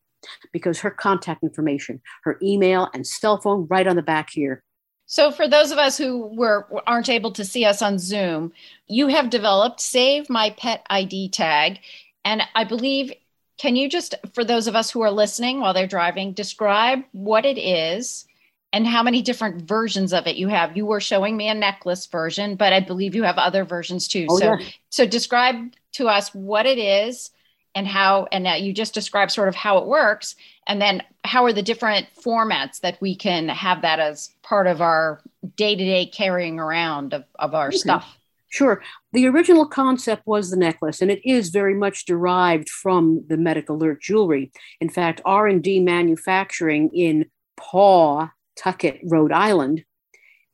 because 0.53 0.81
her 0.81 0.91
contact 0.91 1.43
information, 1.43 2.01
her 2.25 2.39
email 2.43 2.89
and 2.95 3.07
cell 3.07 3.41
phone 3.41 3.67
right 3.69 3.87
on 3.87 3.97
the 3.97 4.03
back 4.03 4.31
here. 4.33 4.63
So 5.07 5.31
for 5.31 5.49
those 5.49 5.71
of 5.71 5.79
us 5.79 5.97
who 5.97 6.27
were 6.27 6.67
aren't 6.87 7.09
able 7.09 7.33
to 7.33 7.45
see 7.45 7.65
us 7.65 7.81
on 7.81 7.99
Zoom, 7.99 8.53
you 8.89 9.07
have 9.07 9.31
developed 9.31 9.81
Save 9.81 10.29
My 10.29 10.51
Pet 10.51 10.85
ID 10.91 11.31
tag 11.31 11.79
and 12.25 12.43
I 12.55 12.65
believe 12.65 13.13
can 13.57 13.77
you 13.77 13.89
just 13.89 14.15
for 14.35 14.45
those 14.45 14.67
of 14.67 14.75
us 14.75 14.91
who 14.91 15.01
are 15.01 15.11
listening 15.11 15.61
while 15.61 15.73
they're 15.73 15.87
driving 15.87 16.33
describe 16.33 17.05
what 17.13 17.47
it 17.47 17.57
is 17.57 18.27
and 18.73 18.87
how 18.87 19.03
many 19.03 19.23
different 19.23 19.63
versions 19.63 20.13
of 20.13 20.27
it 20.27 20.37
you 20.37 20.49
have. 20.49 20.77
You 20.77 20.85
were 20.85 21.01
showing 21.01 21.37
me 21.37 21.49
a 21.49 21.55
necklace 21.55 22.05
version, 22.07 22.57
but 22.57 22.73
I 22.73 22.81
believe 22.81 23.15
you 23.15 23.23
have 23.23 23.39
other 23.39 23.65
versions 23.65 24.09
too. 24.09 24.27
Oh, 24.29 24.39
so 24.39 24.45
yeah. 24.59 24.67
so 24.91 25.07
describe 25.07 25.73
to 25.93 26.09
us 26.09 26.35
what 26.35 26.67
it 26.67 26.79
is 26.79 27.31
and 27.77 27.87
how 27.87 28.27
and 28.33 28.49
you 28.65 28.73
just 28.73 28.95
described 28.95 29.31
sort 29.31 29.49
of 29.49 29.55
how 29.55 29.77
it 29.77 29.87
works. 29.87 30.35
And 30.67 30.81
then 30.81 31.03
how 31.25 31.45
are 31.45 31.53
the 31.53 31.63
different 31.63 32.07
formats 32.21 32.81
that 32.81 32.99
we 33.03 33.15
can 33.15 33.49
have 33.51 33.83
that 33.83 34.01
as 34.01 34.31
part 34.43 34.67
of 34.67 34.81
our 34.81 35.21
day-to-day 35.57 36.07
carrying 36.07 36.59
around 36.59 37.13
of, 37.13 37.25
of 37.39 37.55
our 37.55 37.69
okay. 37.69 37.77
stuff? 37.77 38.19
Sure. 38.49 38.83
The 39.13 39.27
original 39.27 39.67
concept 39.67 40.23
was 40.27 40.51
the 40.51 40.57
necklace 40.57 41.03
and 41.03 41.11
it 41.11 41.21
is 41.29 41.51
very 41.51 41.75
much 41.75 42.07
derived 42.07 42.71
from 42.71 43.23
the 43.29 43.37
medical 43.37 43.77
alert 43.77 44.01
jewelry. 44.01 44.51
In 44.81 44.89
fact 44.89 45.21
r&d 45.27 45.81
manufacturing 45.81 46.91
in 46.95 47.27
paw 47.59 48.31
tucket 48.57 49.01
rhode 49.05 49.33
island 49.33 49.85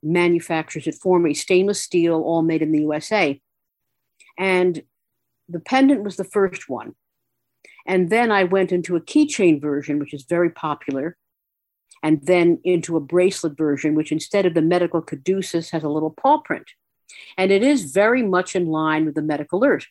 manufactures 0.03 0.89
it 0.89 0.97
for 0.97 1.21
me. 1.21 1.35
Stainless 1.35 1.81
steel 1.81 2.21
all 2.23 2.43
made 2.43 2.63
in 2.63 2.73
the 2.73 2.81
usa 2.81 3.41
and 4.37 4.83
the 5.49 5.61
pendant 5.61 6.03
was 6.03 6.17
the 6.17 6.25
first 6.25 6.69
one 6.69 6.97
and 7.87 8.11
then 8.11 8.31
I 8.31 8.45
went 8.45 8.73
into 8.73 8.97
a 8.97 9.01
keychain 9.01 9.61
version, 9.61 9.99
which 9.99 10.15
is 10.15 10.25
very 10.29 10.51
popular, 10.51 11.17
and 12.03 12.25
then 12.27 12.61
into 12.65 12.97
a 12.97 13.01
bracelet 13.01 13.57
version, 13.57 13.95
which 13.95 14.13
instead 14.13 14.47
of 14.47 14.55
the 14.55 14.63
medical 14.63 15.01
caduceus 15.01 15.71
has 15.71 15.83
a 15.83 15.89
little 15.89 16.11
paw 16.11 16.39
print. 16.39 16.67
And 17.37 17.51
it 17.51 17.63
is 17.63 17.93
very 17.93 18.23
much 18.23 18.57
in 18.57 18.67
line 18.67 19.05
with 19.05 19.15
the 19.15 19.23
medical 19.23 19.59
alert. 19.59 19.87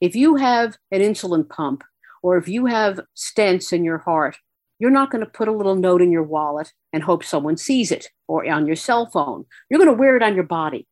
If 0.00 0.14
you 0.16 0.36
have 0.36 0.76
an 0.90 1.00
insulin 1.00 1.48
pump 1.48 1.84
or 2.22 2.36
if 2.36 2.48
you 2.48 2.66
have 2.66 3.00
stents 3.16 3.72
in 3.72 3.84
your 3.84 3.98
heart, 3.98 4.36
you're 4.78 4.90
not 4.90 5.10
going 5.10 5.24
to 5.24 5.30
put 5.30 5.48
a 5.48 5.52
little 5.52 5.76
note 5.76 6.02
in 6.02 6.10
your 6.10 6.24
wallet 6.24 6.72
and 6.92 7.02
hope 7.02 7.24
someone 7.24 7.56
sees 7.56 7.92
it 7.92 8.08
or 8.26 8.50
on 8.50 8.66
your 8.66 8.76
cell 8.76 9.06
phone. 9.06 9.44
You're 9.70 9.78
going 9.78 9.90
to 9.90 9.98
wear 9.98 10.16
it 10.16 10.22
on 10.22 10.34
your 10.34 10.44
body. 10.44 10.86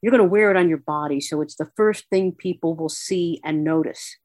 You're 0.00 0.10
going 0.10 0.22
to 0.22 0.28
wear 0.28 0.50
it 0.50 0.56
on 0.56 0.68
your 0.68 0.78
body. 0.78 1.20
So 1.20 1.42
it's 1.42 1.56
the 1.56 1.70
first 1.76 2.08
thing 2.08 2.32
people 2.32 2.74
will 2.74 2.88
see 2.88 3.40
and 3.44 3.62
notice. 3.62 4.16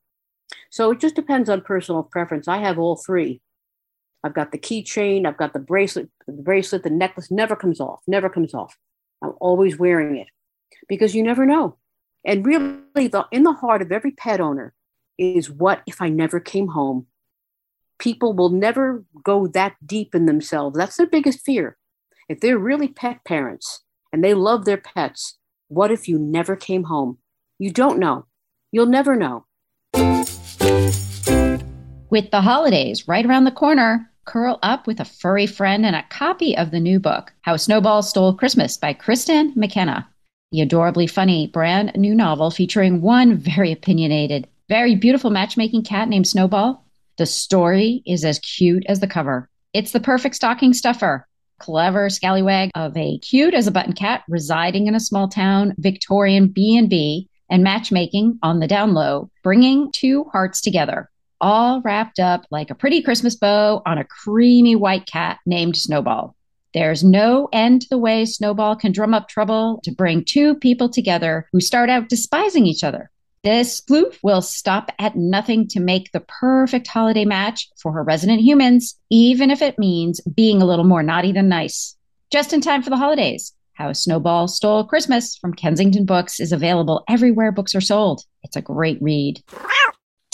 So 0.70 0.92
it 0.92 1.00
just 1.00 1.16
depends 1.16 1.50
on 1.50 1.62
personal 1.62 2.04
preference. 2.04 2.48
I 2.48 2.58
have 2.58 2.80
all 2.80 2.96
three. 2.96 3.42
I've 4.24 4.34
got 4.34 4.52
the 4.52 4.58
keychain, 4.58 5.26
I've 5.26 5.38
got 5.38 5.54
the 5.54 5.60
bracelet, 5.60 6.10
the 6.26 6.34
bracelet, 6.34 6.84
the 6.84 6.90
necklace 6.90 7.32
never 7.32 7.56
comes 7.56 7.80
off, 7.80 8.02
never 8.08 8.30
comes 8.30 8.54
off. 8.54 8.78
I'm 9.22 9.34
always 9.40 9.78
wearing 9.78 10.18
it 10.18 10.28
because 10.90 11.16
you 11.16 11.24
never 11.24 11.46
know. 11.46 11.78
And 12.26 12.46
really, 12.46 13.08
the, 13.08 13.26
in 13.32 13.44
the 13.44 13.54
heart 13.54 13.82
of 13.82 13.92
every 13.92 14.12
pet 14.12 14.42
owner 14.42 14.74
is 15.18 15.50
what 15.50 15.82
if 15.88 16.02
I 16.02 16.10
never 16.10 16.40
came 16.40 16.70
home? 16.70 17.08
People 18.00 18.34
will 18.34 18.50
never 18.50 19.06
go 19.24 19.48
that 19.48 19.76
deep 19.86 20.14
in 20.14 20.26
themselves. 20.26 20.78
That's 20.78 20.98
their 20.98 21.08
biggest 21.08 21.46
fear. 21.46 21.78
If 22.30 22.40
they're 22.42 22.58
really 22.58 22.90
pet 22.90 23.24
parents 23.24 23.84
and 24.12 24.24
they 24.24 24.34
love 24.34 24.66
their 24.66 24.78
pets, 24.78 25.38
what 25.68 25.92
if 25.92 26.08
you 26.08 26.20
never 26.20 26.56
came 26.56 26.84
home? 26.84 27.18
You 27.58 27.72
don't 27.72 27.98
know. 27.98 28.26
You'll 28.72 28.86
never 28.88 29.16
know. 29.16 29.46
With 32.10 32.32
the 32.32 32.40
holidays 32.40 33.06
right 33.10 33.26
around 33.26 33.44
the 33.44 33.52
corner, 33.52 34.10
curl 34.24 34.60
up 34.64 34.88
with 34.88 35.02
a 35.02 35.06
furry 35.06 35.46
friend 35.46 35.86
and 35.86 35.94
a 35.94 36.06
copy 36.10 36.56
of 36.58 36.72
the 36.72 36.80
new 36.80 37.02
book, 37.02 37.34
How 37.42 37.58
Snowball 37.58 38.02
Stole 38.02 38.34
Christmas 38.34 38.78
by 38.78 38.94
Kristen 38.94 39.52
McKenna. 39.58 40.08
The 40.54 40.62
adorably 40.62 41.06
funny 41.06 41.48
brand 41.48 41.92
new 41.98 42.16
novel 42.16 42.50
featuring 42.50 43.02
one 43.02 43.36
very 43.36 43.74
opinionated, 43.74 44.48
very 44.70 44.96
beautiful 44.96 45.32
matchmaking 45.32 45.84
cat 45.84 46.08
named 46.08 46.28
Snowball. 46.28 46.86
The 47.18 47.26
story 47.26 48.04
is 48.06 48.24
as 48.24 48.40
cute 48.40 48.86
as 48.88 49.02
the 49.02 49.08
cover. 49.08 49.50
It's 49.74 49.92
the 49.92 50.00
perfect 50.00 50.36
stocking 50.36 50.74
stuffer. 50.74 51.28
Clever 51.60 52.10
scallywag 52.10 52.72
of 52.74 52.96
a 52.96 53.18
cute 53.18 53.54
as 53.54 53.68
a 53.68 53.72
button 53.72 53.92
cat 53.92 54.24
residing 54.30 54.88
in 54.88 54.96
a 54.96 55.02
small 55.02 55.28
town 55.28 55.76
Victorian 55.78 56.48
B&B 56.48 57.28
and 57.50 57.64
matchmaking 57.64 58.40
on 58.42 58.62
the 58.62 58.68
down 58.68 58.94
low, 58.94 59.30
bringing 59.44 59.92
two 59.92 60.24
hearts 60.32 60.62
together 60.62 61.10
all 61.42 61.82
wrapped 61.82 62.20
up 62.20 62.46
like 62.52 62.70
a 62.70 62.76
pretty 62.76 63.02
Christmas 63.02 63.36
bow 63.36 63.82
on 63.86 63.98
a 63.98 64.04
creamy 64.04 64.76
white 64.76 65.06
cat 65.06 65.40
named 65.46 65.76
Snowball. 65.76 66.36
There's 66.74 67.04
no 67.04 67.50
end 67.52 67.82
to 67.82 67.90
the 67.90 67.98
way 67.98 68.26
Snowball 68.26 68.76
can 68.76 68.92
drum 68.92 69.14
up 69.14 69.30
trouble 69.30 69.80
to 69.84 69.92
bring 69.92 70.24
two 70.24 70.56
people 70.56 70.90
together 70.90 71.48
who 71.52 71.62
start 71.62 71.90
out 71.90 72.10
despising 72.10 72.66
each 72.66 72.84
other. 72.84 73.10
This 73.44 73.78
spoof 73.78 74.20
will 74.24 74.42
stop 74.42 74.92
at 75.00 75.16
nothing 75.16 75.68
to 75.70 75.80
make 75.80 76.12
the 76.12 76.20
perfect 76.20 76.88
holiday 76.88 77.24
match 77.24 77.70
for 77.82 77.94
her 77.94 78.04
resident 78.04 78.42
humans, 78.42 79.00
even 79.10 79.52
if 79.52 79.62
it 79.62 79.80
means 79.80 80.20
being 80.22 80.62
a 80.62 80.66
little 80.66 80.86
more 80.86 81.04
naughty 81.04 81.32
than 81.32 81.48
nice. 81.48 81.96
Just 82.30 82.52
in 82.52 82.62
time 82.62 82.84
for 82.84 82.90
the 82.90 82.98
holidays. 82.98 83.54
How 83.74 83.94
Snowball 83.94 84.48
Stole 84.48 84.84
Christmas 84.84 85.38
from 85.38 85.54
Kensington 85.54 86.04
Books 86.04 86.40
is 86.40 86.52
available 86.52 87.04
everywhere 87.08 87.52
books 87.52 87.76
are 87.76 87.82
sold. 87.82 88.24
It's 88.44 88.56
a 88.56 88.62
great 88.62 89.02
read. 89.02 89.42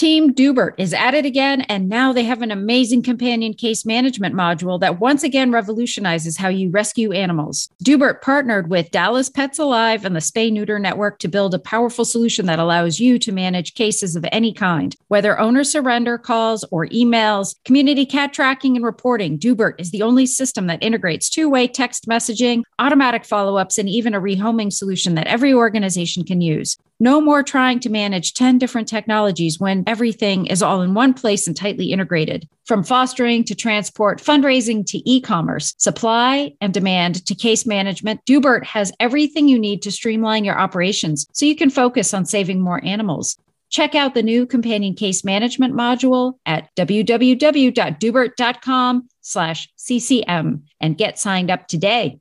Team 0.03 0.33
Doobert 0.33 0.73
is 0.77 0.93
at 0.93 1.13
it 1.13 1.25
again, 1.25 1.61
and 1.61 1.87
now 1.87 2.11
they 2.11 2.25
have 2.25 2.41
an 2.41 2.51
amazing 2.51 3.03
companion 3.03 3.53
case 3.53 3.85
management 3.85 4.35
module 4.35 4.77
that 4.81 4.99
once 4.99 5.23
again 5.23 5.49
revolutionizes 5.49 6.35
how 6.35 6.49
you 6.49 6.69
rescue 6.69 7.13
animals. 7.13 7.69
Doobert 7.85 8.21
partnered 8.21 8.69
with 8.69 8.91
Dallas 8.91 9.29
Pets 9.29 9.59
Alive 9.59 10.03
and 10.03 10.13
the 10.13 10.19
Spay 10.19 10.51
Neuter 10.51 10.77
Network 10.77 11.19
to 11.19 11.29
build 11.29 11.53
a 11.53 11.59
powerful 11.59 12.03
solution 12.03 12.47
that 12.47 12.59
allows 12.59 12.99
you 12.99 13.17
to 13.19 13.31
manage 13.31 13.75
cases 13.75 14.17
of 14.17 14.25
any 14.29 14.51
kind, 14.51 14.93
whether 15.07 15.39
owner 15.39 15.63
surrender 15.63 16.17
calls 16.17 16.65
or 16.69 16.85
emails, 16.87 17.55
community 17.63 18.05
cat 18.05 18.33
tracking 18.33 18.75
and 18.75 18.83
reporting. 18.83 19.39
Doobert 19.39 19.75
is 19.79 19.91
the 19.91 20.01
only 20.01 20.25
system 20.25 20.67
that 20.67 20.83
integrates 20.83 21.29
two 21.29 21.49
way 21.49 21.65
text 21.65 22.09
messaging, 22.09 22.63
automatic 22.77 23.23
follow 23.23 23.55
ups, 23.55 23.77
and 23.77 23.87
even 23.87 24.13
a 24.13 24.19
rehoming 24.19 24.73
solution 24.73 25.15
that 25.15 25.27
every 25.27 25.53
organization 25.53 26.25
can 26.25 26.41
use. 26.41 26.77
No 26.99 27.19
more 27.19 27.43
trying 27.43 27.79
to 27.81 27.89
manage 27.89 28.33
10 28.33 28.57
different 28.57 28.87
technologies 28.87 29.59
when 29.59 29.83
everything 29.87 30.45
is 30.45 30.61
all 30.61 30.81
in 30.81 30.93
one 30.93 31.13
place 31.13 31.47
and 31.47 31.57
tightly 31.57 31.91
integrated. 31.91 32.47
From 32.65 32.83
fostering 32.83 33.43
to 33.45 33.55
transport, 33.55 34.21
fundraising 34.21 34.85
to 34.87 35.09
e 35.09 35.19
commerce, 35.19 35.73
supply 35.77 36.53
and 36.61 36.73
demand 36.73 37.25
to 37.25 37.35
case 37.35 37.65
management, 37.65 38.23
Doobert 38.25 38.65
has 38.65 38.93
everything 38.99 39.47
you 39.47 39.59
need 39.59 39.81
to 39.81 39.91
streamline 39.91 40.45
your 40.45 40.57
operations 40.57 41.27
so 41.33 41.45
you 41.45 41.55
can 41.55 41.69
focus 41.69 42.13
on 42.13 42.25
saving 42.25 42.61
more 42.61 42.83
animals. 42.85 43.37
Check 43.69 43.95
out 43.95 44.13
the 44.13 44.21
new 44.21 44.45
companion 44.45 44.93
case 44.93 45.23
management 45.23 45.73
module 45.73 46.33
at 46.45 46.69
www.doobert.com 46.75 49.09
slash 49.21 49.69
CCM 49.77 50.63
and 50.79 50.97
get 50.97 51.17
signed 51.17 51.49
up 51.49 51.67
today. 51.67 52.19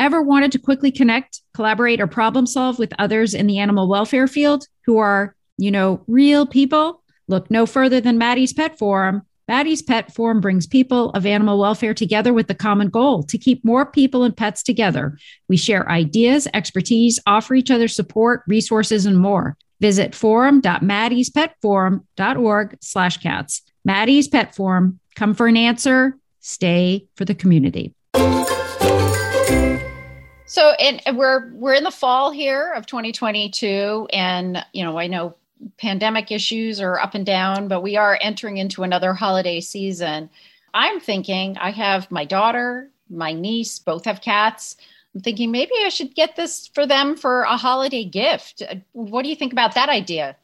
Ever 0.00 0.20
wanted 0.22 0.52
to 0.52 0.58
quickly 0.58 0.90
connect, 0.90 1.42
collaborate, 1.52 2.00
or 2.00 2.06
problem 2.06 2.46
solve 2.46 2.78
with 2.78 2.94
others 2.98 3.34
in 3.34 3.46
the 3.46 3.58
animal 3.58 3.86
welfare 3.86 4.26
field 4.26 4.66
who 4.86 4.96
are, 4.96 5.36
you 5.58 5.70
know, 5.70 6.02
real 6.06 6.46
people? 6.46 7.02
Look 7.28 7.50
no 7.50 7.66
further 7.66 8.00
than 8.00 8.16
Maddie's 8.16 8.54
Pet 8.54 8.78
Forum. 8.78 9.20
Maddie's 9.46 9.82
Pet 9.82 10.14
Forum 10.14 10.40
brings 10.40 10.66
people 10.66 11.10
of 11.10 11.26
animal 11.26 11.58
welfare 11.58 11.92
together 11.92 12.32
with 12.32 12.48
the 12.48 12.54
common 12.54 12.88
goal 12.88 13.24
to 13.24 13.36
keep 13.36 13.62
more 13.62 13.84
people 13.84 14.24
and 14.24 14.34
pets 14.34 14.62
together. 14.62 15.18
We 15.48 15.58
share 15.58 15.86
ideas, 15.90 16.48
expertise, 16.54 17.20
offer 17.26 17.54
each 17.54 17.70
other 17.70 17.86
support, 17.86 18.40
resources, 18.46 19.04
and 19.04 19.18
more. 19.18 19.58
Visit 19.80 20.14
forum.maddiespetforum.org 20.14 22.78
slash 22.80 23.18
cats. 23.18 23.60
Maddie's 23.84 24.28
Pet 24.28 24.54
Forum. 24.54 24.98
Come 25.14 25.34
for 25.34 25.46
an 25.46 25.58
answer. 25.58 26.16
Stay 26.40 27.06
for 27.16 27.26
the 27.26 27.34
community. 27.34 27.94
So, 30.50 30.70
and 30.70 31.16
we're 31.16 31.48
we're 31.52 31.74
in 31.74 31.84
the 31.84 31.92
fall 31.92 32.32
here 32.32 32.72
of 32.72 32.84
2022, 32.84 34.08
and 34.12 34.66
you 34.72 34.82
know, 34.82 34.98
I 34.98 35.06
know 35.06 35.36
pandemic 35.78 36.32
issues 36.32 36.80
are 36.80 36.98
up 36.98 37.14
and 37.14 37.24
down, 37.24 37.68
but 37.68 37.82
we 37.82 37.96
are 37.96 38.18
entering 38.20 38.56
into 38.56 38.82
another 38.82 39.14
holiday 39.14 39.60
season. 39.60 40.28
I'm 40.74 40.98
thinking 40.98 41.56
I 41.58 41.70
have 41.70 42.10
my 42.10 42.24
daughter, 42.24 42.90
my 43.08 43.32
niece, 43.32 43.78
both 43.78 44.04
have 44.06 44.22
cats. 44.22 44.76
I'm 45.14 45.20
thinking 45.20 45.52
maybe 45.52 45.70
I 45.84 45.88
should 45.88 46.16
get 46.16 46.34
this 46.34 46.66
for 46.66 46.84
them 46.84 47.16
for 47.16 47.42
a 47.42 47.56
holiday 47.56 48.04
gift. 48.04 48.60
What 48.90 49.22
do 49.22 49.28
you 49.28 49.36
think 49.36 49.52
about 49.52 49.76
that 49.76 49.88
idea? 49.88 50.36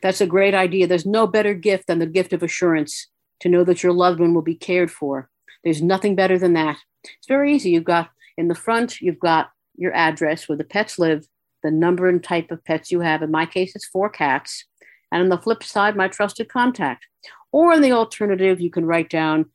That's 0.00 0.22
a 0.22 0.26
great 0.26 0.54
idea. 0.54 0.86
There's 0.86 1.04
no 1.04 1.26
better 1.26 1.52
gift 1.52 1.88
than 1.88 1.98
the 1.98 2.06
gift 2.06 2.32
of 2.32 2.42
assurance 2.42 3.08
to 3.40 3.50
know 3.50 3.64
that 3.64 3.82
your 3.82 3.92
loved 3.92 4.18
one 4.18 4.32
will 4.32 4.40
be 4.40 4.54
cared 4.54 4.90
for. 4.90 5.28
There's 5.62 5.82
nothing 5.82 6.14
better 6.14 6.38
than 6.38 6.54
that. 6.54 6.78
It's 7.04 7.28
very 7.28 7.54
easy. 7.54 7.68
You've 7.68 7.84
got 7.84 8.08
in 8.36 8.48
the 8.48 8.54
front, 8.54 9.00
you've 9.00 9.18
got 9.18 9.50
your 9.76 9.92
address 9.94 10.48
where 10.48 10.58
the 10.58 10.64
pets 10.64 10.98
live, 10.98 11.26
the 11.62 11.70
number 11.70 12.08
and 12.08 12.22
type 12.22 12.50
of 12.50 12.64
pets 12.64 12.90
you 12.90 13.00
have. 13.00 13.22
In 13.22 13.30
my 13.30 13.46
case, 13.46 13.74
it's 13.74 13.86
four 13.86 14.08
cats. 14.08 14.64
And 15.10 15.22
on 15.22 15.28
the 15.28 15.38
flip 15.38 15.62
side, 15.62 15.96
my 15.96 16.08
trusted 16.08 16.48
contact. 16.48 17.06
Or 17.52 17.72
in 17.72 17.82
the 17.82 17.92
alternative, 17.92 18.60
you 18.60 18.70
can 18.70 18.86
write 18.86 19.10
down 19.10 19.46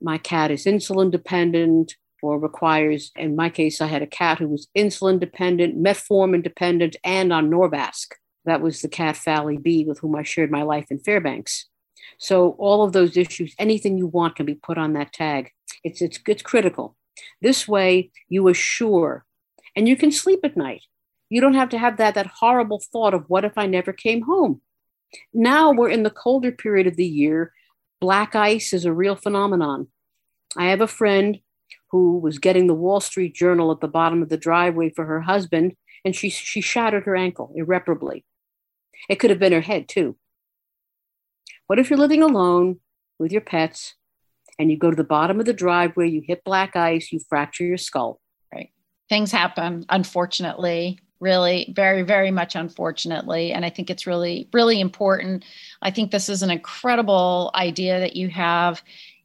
my 0.00 0.18
cat 0.18 0.50
is 0.50 0.66
insulin 0.66 1.10
dependent, 1.10 1.94
or 2.22 2.38
requires, 2.38 3.12
in 3.16 3.36
my 3.36 3.48
case, 3.48 3.80
I 3.80 3.86
had 3.86 4.02
a 4.02 4.06
cat 4.06 4.38
who 4.38 4.48
was 4.48 4.68
insulin 4.76 5.20
dependent, 5.20 5.82
metformin 5.82 6.42
dependent, 6.42 6.96
and 7.04 7.32
on 7.32 7.50
Norvasc. 7.50 8.08
That 8.44 8.60
was 8.60 8.82
the 8.82 8.88
cat 8.88 9.16
Fally 9.16 9.60
B 9.60 9.84
with 9.84 9.98
whom 10.00 10.14
I 10.16 10.22
shared 10.22 10.50
my 10.50 10.62
life 10.62 10.86
in 10.90 10.98
Fairbanks. 10.98 11.66
So 12.18 12.50
all 12.58 12.82
of 12.84 12.92
those 12.92 13.16
issues, 13.16 13.54
anything 13.58 13.98
you 13.98 14.06
want 14.06 14.36
can 14.36 14.46
be 14.46 14.54
put 14.54 14.78
on 14.78 14.92
that 14.94 15.12
tag. 15.12 15.50
It's, 15.82 16.00
it's, 16.00 16.18
it's 16.26 16.42
critical. 16.42 16.96
This 17.40 17.66
way 17.66 18.10
you 18.28 18.48
assure, 18.48 19.24
and 19.74 19.88
you 19.88 19.96
can 19.96 20.12
sleep 20.12 20.40
at 20.44 20.56
night. 20.56 20.82
You 21.28 21.40
don't 21.40 21.54
have 21.54 21.70
to 21.70 21.78
have 21.78 21.96
that, 21.96 22.14
that 22.14 22.26
horrible 22.26 22.80
thought 22.80 23.14
of 23.14 23.24
what 23.28 23.44
if 23.44 23.58
I 23.58 23.66
never 23.66 23.92
came 23.92 24.22
home? 24.22 24.60
Now 25.32 25.72
we're 25.72 25.90
in 25.90 26.02
the 26.02 26.10
colder 26.10 26.52
period 26.52 26.86
of 26.86 26.96
the 26.96 27.06
year. 27.06 27.52
Black 28.00 28.34
ice 28.34 28.72
is 28.72 28.84
a 28.84 28.92
real 28.92 29.16
phenomenon. 29.16 29.88
I 30.56 30.66
have 30.66 30.80
a 30.80 30.86
friend 30.86 31.40
who 31.90 32.18
was 32.18 32.38
getting 32.38 32.66
the 32.66 32.74
Wall 32.74 33.00
Street 33.00 33.34
Journal 33.34 33.70
at 33.72 33.80
the 33.80 33.88
bottom 33.88 34.22
of 34.22 34.28
the 34.28 34.36
driveway 34.36 34.90
for 34.90 35.04
her 35.06 35.20
husband, 35.22 35.76
and 36.04 36.14
she, 36.14 36.28
she 36.30 36.60
shattered 36.60 37.04
her 37.04 37.16
ankle 37.16 37.52
irreparably. 37.54 38.24
It 39.08 39.16
could 39.16 39.30
have 39.30 39.38
been 39.38 39.52
her 39.52 39.60
head, 39.60 39.88
too. 39.88 40.16
What 41.66 41.78
if 41.78 41.90
you're 41.90 41.98
living 41.98 42.22
alone 42.22 42.80
with 43.18 43.32
your 43.32 43.40
pets 43.40 43.94
and 44.58 44.70
you 44.70 44.78
go 44.78 44.90
to 44.90 44.96
the 44.96 45.04
bottom 45.04 45.40
of 45.40 45.46
the 45.46 45.52
driveway, 45.52 46.08
you 46.08 46.22
hit 46.24 46.44
black 46.44 46.76
ice, 46.76 47.12
you 47.12 47.20
fracture 47.28 47.64
your 47.64 47.76
skull? 47.76 48.20
Right. 48.52 48.70
Things 49.08 49.32
happen, 49.32 49.84
unfortunately 49.88 51.00
really 51.18 51.72
very 51.74 52.02
very 52.02 52.30
much 52.30 52.54
unfortunately 52.54 53.50
and 53.50 53.64
i 53.64 53.70
think 53.70 53.88
it's 53.88 54.06
really 54.06 54.50
really 54.52 54.82
important 54.82 55.46
i 55.80 55.90
think 55.90 56.10
this 56.10 56.28
is 56.28 56.42
an 56.42 56.50
incredible 56.50 57.50
idea 57.54 58.00
that 58.00 58.14
you 58.14 58.28
have 58.28 58.82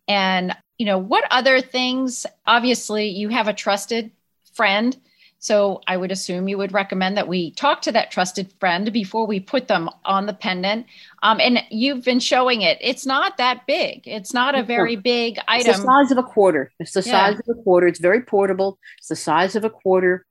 and 0.08 0.56
you 0.82 0.86
know, 0.86 0.98
what 0.98 1.26
other 1.30 1.62
things? 1.62 2.26
Obviously, 2.48 3.10
you 3.10 3.30
have 3.30 3.48
a 3.48 3.54
trusted 3.54 4.10
friend. 4.56 4.98
So 5.42 5.82
I 5.88 5.98
would 5.98 6.12
assume 6.12 6.48
you 6.48 6.60
would 6.60 6.72
recommend 6.72 7.18
that 7.18 7.28
we 7.28 7.50
talk 7.52 7.82
to 7.82 7.92
that 7.94 8.12
trusted 8.12 8.54
friend 8.60 8.94
before 8.94 9.26
we 9.26 9.40
put 9.40 9.68
them 9.68 9.90
on 10.06 10.28
the 10.28 10.36
pendant. 10.36 10.86
Um, 11.24 11.40
and 11.40 11.64
you've 11.72 12.06
been 12.06 12.20
showing 12.20 12.62
it. 12.62 12.78
It's 12.80 13.08
not 13.08 13.38
that 13.38 13.66
big. 13.66 14.04
It's 14.06 14.36
not 14.36 14.54
a 14.54 14.62
very 14.62 14.96
big 14.96 15.40
item. 15.48 15.72
It's 15.72 15.80
the 15.80 15.86
size 15.86 16.12
of 16.12 16.20
a 16.20 16.24
quarter. 16.24 16.72
It's 16.80 16.92
the 16.92 17.02
size 17.02 17.40
of 17.40 17.58
a 17.58 17.64
quarter. 17.64 17.88
It's 17.88 18.00
very 18.00 18.22
portable. 18.22 18.78
It's 19.00 19.08
the 19.08 19.16
size 19.16 19.56
of 19.56 19.66
a 19.66 19.72
quarter. 19.72 20.28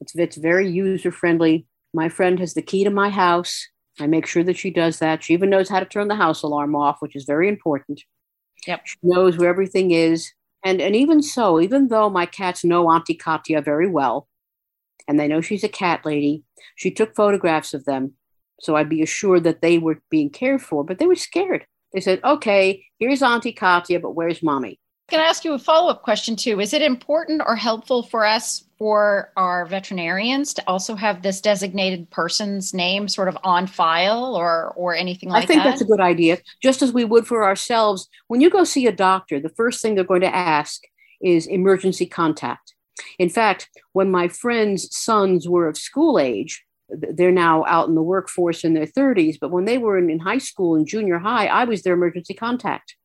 It's, 0.00 0.14
it's 0.14 0.36
very 0.36 0.70
user 0.70 1.10
friendly. 1.10 1.66
My 1.92 2.08
friend 2.08 2.38
has 2.38 2.54
the 2.54 2.62
key 2.62 2.84
to 2.84 2.90
my 2.90 3.10
house. 3.10 3.66
I 3.98 4.06
make 4.06 4.26
sure 4.26 4.44
that 4.44 4.56
she 4.56 4.70
does 4.70 5.00
that. 5.00 5.24
She 5.24 5.32
even 5.32 5.50
knows 5.50 5.68
how 5.68 5.80
to 5.80 5.86
turn 5.86 6.06
the 6.06 6.14
house 6.14 6.44
alarm 6.44 6.76
off, 6.76 6.98
which 7.00 7.16
is 7.16 7.24
very 7.24 7.48
important. 7.48 8.00
Yep. 8.64 8.82
She 8.84 8.98
knows 9.02 9.38
where 9.38 9.50
everything 9.50 9.90
is. 9.90 10.30
And, 10.64 10.80
and 10.80 10.94
even 10.94 11.20
so, 11.20 11.60
even 11.60 11.88
though 11.88 12.08
my 12.08 12.26
cats 12.26 12.62
know 12.62 12.88
Auntie 12.88 13.14
Katya 13.14 13.60
very 13.60 13.88
well, 13.88 14.28
and 15.08 15.18
they 15.18 15.28
know 15.28 15.40
she's 15.40 15.64
a 15.64 15.68
cat 15.68 16.04
lady, 16.04 16.42
she 16.74 16.90
took 16.90 17.14
photographs 17.14 17.74
of 17.74 17.84
them. 17.84 18.14
So 18.60 18.76
I'd 18.76 18.88
be 18.88 19.02
assured 19.02 19.44
that 19.44 19.60
they 19.60 19.78
were 19.78 20.00
being 20.10 20.30
cared 20.30 20.62
for, 20.62 20.84
but 20.84 20.98
they 20.98 21.06
were 21.06 21.14
scared. 21.14 21.66
They 21.92 22.00
said, 22.00 22.20
okay, 22.24 22.84
here's 22.98 23.22
Auntie 23.22 23.52
Katya, 23.52 24.00
but 24.00 24.14
where's 24.14 24.42
mommy? 24.42 24.80
Can 25.08 25.20
I 25.20 25.24
ask 25.24 25.44
you 25.44 25.52
a 25.52 25.58
follow 25.58 25.88
up 25.88 26.02
question 26.02 26.34
too? 26.34 26.58
Is 26.60 26.72
it 26.72 26.82
important 26.82 27.40
or 27.46 27.54
helpful 27.54 28.02
for 28.02 28.26
us, 28.26 28.64
for 28.76 29.32
our 29.36 29.64
veterinarians, 29.64 30.52
to 30.54 30.64
also 30.66 30.96
have 30.96 31.22
this 31.22 31.40
designated 31.40 32.10
person's 32.10 32.74
name 32.74 33.06
sort 33.06 33.28
of 33.28 33.38
on 33.44 33.68
file 33.68 34.34
or 34.34 34.72
or 34.74 34.96
anything 34.96 35.28
like 35.28 35.42
that? 35.42 35.44
I 35.44 35.46
think 35.46 35.62
that? 35.62 35.70
that's 35.70 35.82
a 35.82 35.86
good 35.86 36.00
idea. 36.00 36.38
Just 36.60 36.82
as 36.82 36.92
we 36.92 37.04
would 37.04 37.24
for 37.24 37.44
ourselves, 37.44 38.08
when 38.26 38.40
you 38.40 38.50
go 38.50 38.64
see 38.64 38.86
a 38.88 38.92
doctor, 38.92 39.38
the 39.38 39.48
first 39.50 39.80
thing 39.80 39.94
they're 39.94 40.02
going 40.02 40.22
to 40.22 40.34
ask 40.34 40.82
is 41.22 41.46
emergency 41.46 42.06
contact. 42.06 42.74
In 43.18 43.28
fact, 43.28 43.68
when 43.92 44.10
my 44.10 44.28
friends' 44.28 44.94
sons 44.96 45.48
were 45.48 45.68
of 45.68 45.76
school 45.76 46.18
age, 46.18 46.64
they're 46.88 47.32
now 47.32 47.64
out 47.66 47.88
in 47.88 47.94
the 47.94 48.02
workforce 48.02 48.64
in 48.64 48.74
their 48.74 48.86
30s, 48.86 49.38
but 49.40 49.50
when 49.50 49.64
they 49.64 49.78
were 49.78 49.98
in, 49.98 50.08
in 50.08 50.20
high 50.20 50.38
school 50.38 50.76
and 50.76 50.86
junior 50.86 51.18
high, 51.18 51.46
I 51.46 51.64
was 51.64 51.82
their 51.82 51.94
emergency 51.94 52.34
contact. 52.34 52.96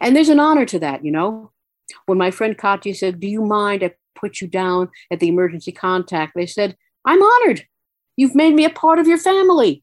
And 0.00 0.14
there's 0.14 0.28
an 0.28 0.40
honor 0.40 0.64
to 0.66 0.78
that, 0.80 1.04
you 1.04 1.10
know. 1.10 1.52
When 2.06 2.18
my 2.18 2.30
friend 2.30 2.56
Katya 2.56 2.94
said, 2.94 3.20
Do 3.20 3.26
you 3.26 3.42
mind 3.42 3.82
I 3.82 3.94
put 4.14 4.40
you 4.40 4.46
down 4.46 4.90
at 5.10 5.20
the 5.20 5.28
emergency 5.28 5.72
contact? 5.72 6.32
They 6.34 6.46
said, 6.46 6.76
I'm 7.04 7.22
honored. 7.22 7.66
You've 8.16 8.34
made 8.34 8.54
me 8.54 8.64
a 8.64 8.70
part 8.70 8.98
of 8.98 9.06
your 9.06 9.18
family. 9.18 9.82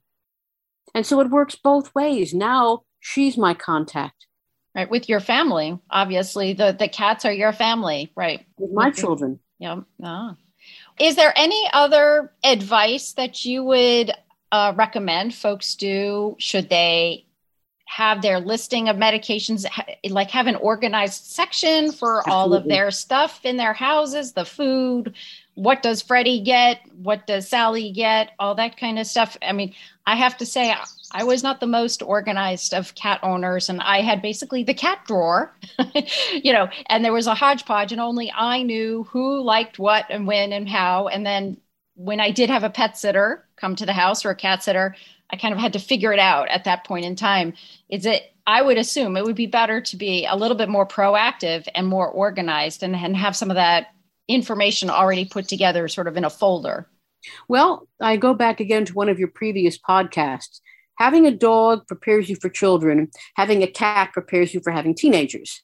And 0.93 1.05
so 1.05 1.19
it 1.19 1.29
works 1.29 1.55
both 1.55 1.93
ways. 1.95 2.33
Now 2.33 2.83
she's 2.99 3.37
my 3.37 3.53
contact. 3.53 4.27
Right. 4.75 4.89
With 4.89 5.07
your 5.07 5.21
family. 5.21 5.79
Obviously, 5.89 6.53
the, 6.53 6.75
the 6.77 6.89
cats 6.89 7.23
are 7.23 7.31
your 7.31 7.53
family. 7.53 8.11
Right. 8.15 8.45
With 8.57 8.71
my 8.71 8.87
With 8.87 8.97
children. 8.97 9.39
Yeah. 9.57 9.81
Oh. 10.03 10.35
Is 10.99 11.15
there 11.15 11.33
any 11.35 11.69
other 11.71 12.33
advice 12.43 13.13
that 13.13 13.45
you 13.45 13.63
would 13.63 14.11
uh, 14.51 14.73
recommend 14.75 15.33
folks 15.33 15.75
do 15.75 16.35
should 16.39 16.69
they 16.69 17.25
have 17.85 18.21
their 18.21 18.39
listing 18.39 18.89
of 18.89 18.97
medications 18.97 19.65
like 20.09 20.31
have 20.31 20.47
an 20.47 20.55
organized 20.55 21.25
section 21.25 21.91
for 21.91 22.19
Absolutely. 22.19 22.33
all 22.33 22.53
of 22.53 22.65
their 22.65 22.89
stuff 22.89 23.41
in 23.43 23.57
their 23.57 23.73
houses 23.73 24.33
the 24.33 24.45
food 24.45 25.13
what 25.53 25.81
does 25.83 26.01
freddie 26.01 26.41
get 26.41 26.79
what 26.95 27.27
does 27.27 27.47
sally 27.47 27.91
get 27.91 28.31
all 28.39 28.55
that 28.55 28.77
kind 28.77 28.97
of 28.97 29.05
stuff 29.05 29.37
i 29.41 29.51
mean 29.51 29.73
i 30.05 30.15
have 30.15 30.35
to 30.37 30.45
say 30.45 30.73
i 31.15 31.23
was 31.23 31.43
not 31.43 31.59
the 31.59 31.67
most 31.67 32.01
organized 32.01 32.73
of 32.73 32.93
cat 32.95 33.19
owners 33.23 33.69
and 33.69 33.81
i 33.81 34.01
had 34.01 34.21
basically 34.21 34.63
the 34.63 34.73
cat 34.73 34.99
drawer 35.07 35.55
you 36.33 36.53
know 36.53 36.67
and 36.87 37.03
there 37.03 37.13
was 37.13 37.27
a 37.27 37.35
hodgepodge 37.35 37.91
and 37.91 38.01
only 38.01 38.31
i 38.35 38.61
knew 38.61 39.03
who 39.09 39.41
liked 39.41 39.79
what 39.79 40.05
and 40.09 40.27
when 40.27 40.53
and 40.53 40.69
how 40.69 41.07
and 41.07 41.25
then 41.25 41.57
when 41.95 42.19
i 42.19 42.31
did 42.31 42.49
have 42.49 42.63
a 42.63 42.69
pet 42.69 42.97
sitter 42.97 43.45
come 43.55 43.75
to 43.75 43.85
the 43.85 43.93
house 43.93 44.25
or 44.25 44.29
a 44.29 44.35
cat 44.35 44.61
sitter 44.61 44.95
I 45.29 45.37
kind 45.37 45.53
of 45.53 45.59
had 45.59 45.73
to 45.73 45.79
figure 45.79 46.13
it 46.13 46.19
out 46.19 46.47
at 46.49 46.65
that 46.65 46.85
point 46.85 47.05
in 47.05 47.15
time. 47.15 47.53
Is 47.89 48.05
it, 48.05 48.31
I 48.45 48.61
would 48.61 48.77
assume 48.77 49.17
it 49.17 49.25
would 49.25 49.35
be 49.35 49.47
better 49.47 49.81
to 49.81 49.97
be 49.97 50.25
a 50.25 50.35
little 50.35 50.57
bit 50.57 50.69
more 50.69 50.87
proactive 50.87 51.67
and 51.73 51.87
more 51.87 52.07
organized 52.07 52.83
and, 52.83 52.95
and 52.95 53.17
have 53.17 53.35
some 53.35 53.49
of 53.49 53.55
that 53.55 53.87
information 54.27 54.89
already 54.89 55.25
put 55.25 55.47
together 55.47 55.87
sort 55.87 56.07
of 56.07 56.17
in 56.17 56.25
a 56.25 56.29
folder. 56.29 56.87
Well, 57.47 57.87
I 57.99 58.17
go 58.17 58.35
back 58.35 58.59
again 58.59 58.85
to 58.85 58.93
one 58.93 59.09
of 59.09 59.17
your 59.17 59.29
previous 59.29 59.79
podcasts. 59.79 60.61
Having 60.97 61.27
a 61.27 61.31
dog 61.31 61.87
prepares 61.87 62.29
you 62.29 62.35
for 62.35 62.49
children, 62.49 63.09
having 63.35 63.63
a 63.63 63.67
cat 63.67 64.13
prepares 64.13 64.53
you 64.53 64.61
for 64.61 64.71
having 64.71 64.95
teenagers. 64.95 65.61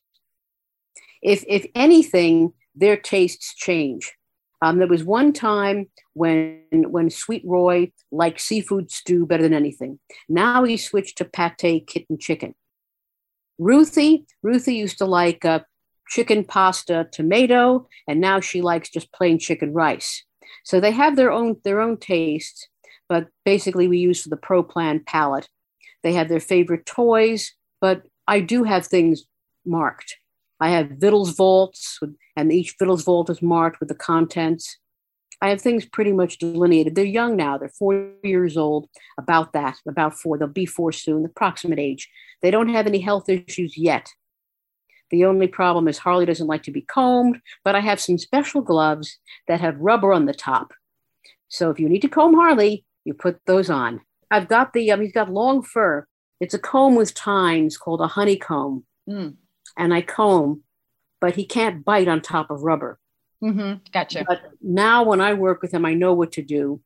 If, 1.22 1.44
if 1.48 1.66
anything, 1.76 2.54
their 2.76 2.98
tastes 2.98 3.54
change. 3.56 4.14
Um, 4.62 4.78
there 4.78 4.88
was 4.88 5.04
one 5.04 5.34
time 5.34 5.88
when 6.14 6.62
when 6.72 7.10
Sweet 7.10 7.44
Roy 7.46 7.92
liked 8.12 8.40
seafood 8.40 8.92
stew 8.92 9.26
better 9.26 9.44
than 9.44 9.54
anything. 9.54 10.00
Now 10.30 10.64
he 10.64 10.78
switched 10.78 11.18
to 11.18 11.26
pate 11.26 11.88
kitten 11.88 12.20
chicken. 12.20 12.54
Ruthie, 13.58 14.26
Ruthie 14.44 14.76
used 14.76 15.00
to 15.00 15.06
like 15.06 15.44
uh, 15.46 15.62
chicken 16.10 16.44
pasta 16.44 17.08
tomato, 17.12 17.88
and 18.08 18.22
now 18.22 18.40
she 18.40 18.62
likes 18.62 18.90
just 18.90 19.12
plain 19.12 19.40
chicken 19.40 19.74
rice. 19.74 20.24
So 20.64 20.80
they 20.80 20.92
have 20.92 21.16
their 21.16 21.32
own 21.32 21.58
their 21.64 21.82
own 21.82 21.98
tastes, 21.98 22.68
but 23.12 23.28
basically 23.44 23.90
we 23.90 23.98
use 23.98 24.24
the 24.24 24.38
Pro 24.38 24.64
Plan 24.64 25.04
palette. 25.06 25.50
They 26.02 26.14
have 26.14 26.30
their 26.30 26.40
favorite 26.40 26.86
toys, 26.86 27.52
but 27.82 28.04
I 28.26 28.40
do 28.40 28.64
have 28.64 28.88
things 28.88 29.26
marked. 29.66 30.16
I 30.62 30.70
have 30.70 30.92
Vittles 30.92 31.36
vaults, 31.36 32.00
and 32.38 32.54
each 32.54 32.78
Vittles 32.80 33.04
vault 33.04 33.30
is 33.30 33.42
marked 33.42 33.82
with 33.82 33.90
the 33.90 33.96
contents. 33.96 34.78
I 35.42 35.50
have 35.50 35.60
things 35.60 35.84
pretty 35.84 36.14
much 36.14 36.38
delineated. 36.38 36.96
They're 36.96 37.04
young 37.04 37.36
now. 37.36 37.58
They're 37.58 37.68
four 37.68 38.14
years 38.24 38.56
old, 38.56 38.88
about 39.18 39.52
that, 39.52 39.76
about 39.86 40.18
four. 40.18 40.38
They'll 40.38 40.48
be 40.48 40.66
four 40.66 40.94
soon, 40.94 41.24
the 41.24 41.30
approximate 41.30 41.80
age. 41.80 42.10
They 42.42 42.50
don't 42.50 42.70
have 42.70 42.88
any 42.88 43.02
health 43.02 43.28
issues 43.28 43.78
yet. 43.78 44.08
The 45.10 45.26
only 45.26 45.48
problem 45.48 45.90
is 45.90 45.98
Harley 45.98 46.26
doesn't 46.26 46.48
like 46.48 46.64
to 46.64 46.72
be 46.72 46.84
combed, 46.84 47.42
but 47.66 47.76
I 47.76 47.82
have 47.82 48.00
some 48.00 48.18
special 48.18 48.62
gloves 48.62 49.20
that 49.50 49.60
have 49.60 49.78
rubber 49.82 50.14
on 50.14 50.28
the 50.28 50.34
top. 50.34 50.72
So 51.50 51.70
if 51.72 51.78
you 51.78 51.90
need 51.90 52.04
to 52.04 52.08
comb 52.08 52.36
Harley, 52.36 52.86
you 53.06 53.14
put 53.14 53.40
those 53.46 53.70
on. 53.70 54.02
I've 54.30 54.48
got 54.48 54.74
the, 54.74 54.92
um, 54.92 55.02
he's 55.02 55.12
got 55.12 55.32
long 55.32 55.62
fur. 55.62 56.06
It's 56.40 56.54
a 56.54 56.60
comb 56.60 56.96
with 56.96 57.14
tines 57.14 57.78
called 57.78 58.02
a 58.02 58.08
honeycomb. 58.08 58.86
Mm 59.10 59.36
and 59.78 59.94
I 59.94 60.02
comb, 60.02 60.64
but 61.20 61.36
he 61.36 61.46
can't 61.46 61.84
bite 61.84 62.08
on 62.08 62.22
top 62.22 62.52
of 62.52 62.64
rubber. 62.64 63.00
Mm-hmm. 63.44 63.84
Gotcha. 63.92 64.24
But 64.28 64.42
now 64.62 65.04
when 65.04 65.22
I 65.22 65.34
work 65.34 65.62
with 65.62 65.74
him, 65.74 65.86
I 65.86 65.94
know 65.94 66.14
what 66.14 66.32
to 66.34 66.42
do. 66.42 66.82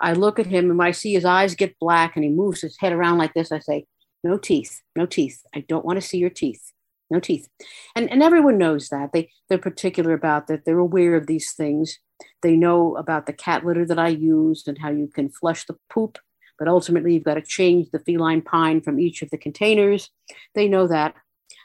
I 0.00 0.12
look 0.12 0.38
at 0.38 0.46
him 0.46 0.70
and 0.70 0.78
when 0.78 0.86
I 0.86 0.92
see 0.92 1.12
his 1.12 1.24
eyes 1.24 1.54
get 1.54 1.78
black 1.78 2.14
and 2.14 2.24
he 2.24 2.30
moves 2.30 2.60
his 2.60 2.78
head 2.78 2.92
around 2.92 3.18
like 3.18 3.34
this, 3.34 3.52
I 3.52 3.58
say, 3.58 3.86
no 4.24 4.38
teeth, 4.38 4.80
no 4.96 5.06
teeth. 5.06 5.42
I 5.54 5.60
don't 5.60 5.84
want 5.84 6.00
to 6.00 6.06
see 6.06 6.18
your 6.18 6.30
teeth. 6.30 6.72
No 7.10 7.20
teeth. 7.20 7.48
And, 7.96 8.10
and 8.10 8.22
everyone 8.22 8.58
knows 8.58 8.88
that. 8.90 9.12
They, 9.12 9.30
they're 9.48 9.58
particular 9.58 10.12
about 10.12 10.46
that. 10.46 10.64
They're 10.64 10.78
aware 10.78 11.16
of 11.16 11.26
these 11.26 11.52
things. 11.52 11.98
They 12.42 12.56
know 12.56 12.96
about 12.96 13.26
the 13.26 13.32
cat 13.32 13.64
litter 13.64 13.86
that 13.86 13.98
I 13.98 14.08
use 14.08 14.66
and 14.66 14.78
how 14.78 14.90
you 14.90 15.08
can 15.08 15.28
flush 15.28 15.64
the 15.64 15.76
poop, 15.90 16.18
but 16.58 16.68
ultimately 16.68 17.14
you've 17.14 17.24
got 17.24 17.34
to 17.34 17.42
change 17.42 17.90
the 17.90 18.00
feline 18.00 18.42
pine 18.42 18.80
from 18.80 18.98
each 18.98 19.22
of 19.22 19.30
the 19.30 19.38
containers. 19.38 20.10
They 20.54 20.68
know 20.68 20.86
that. 20.86 21.14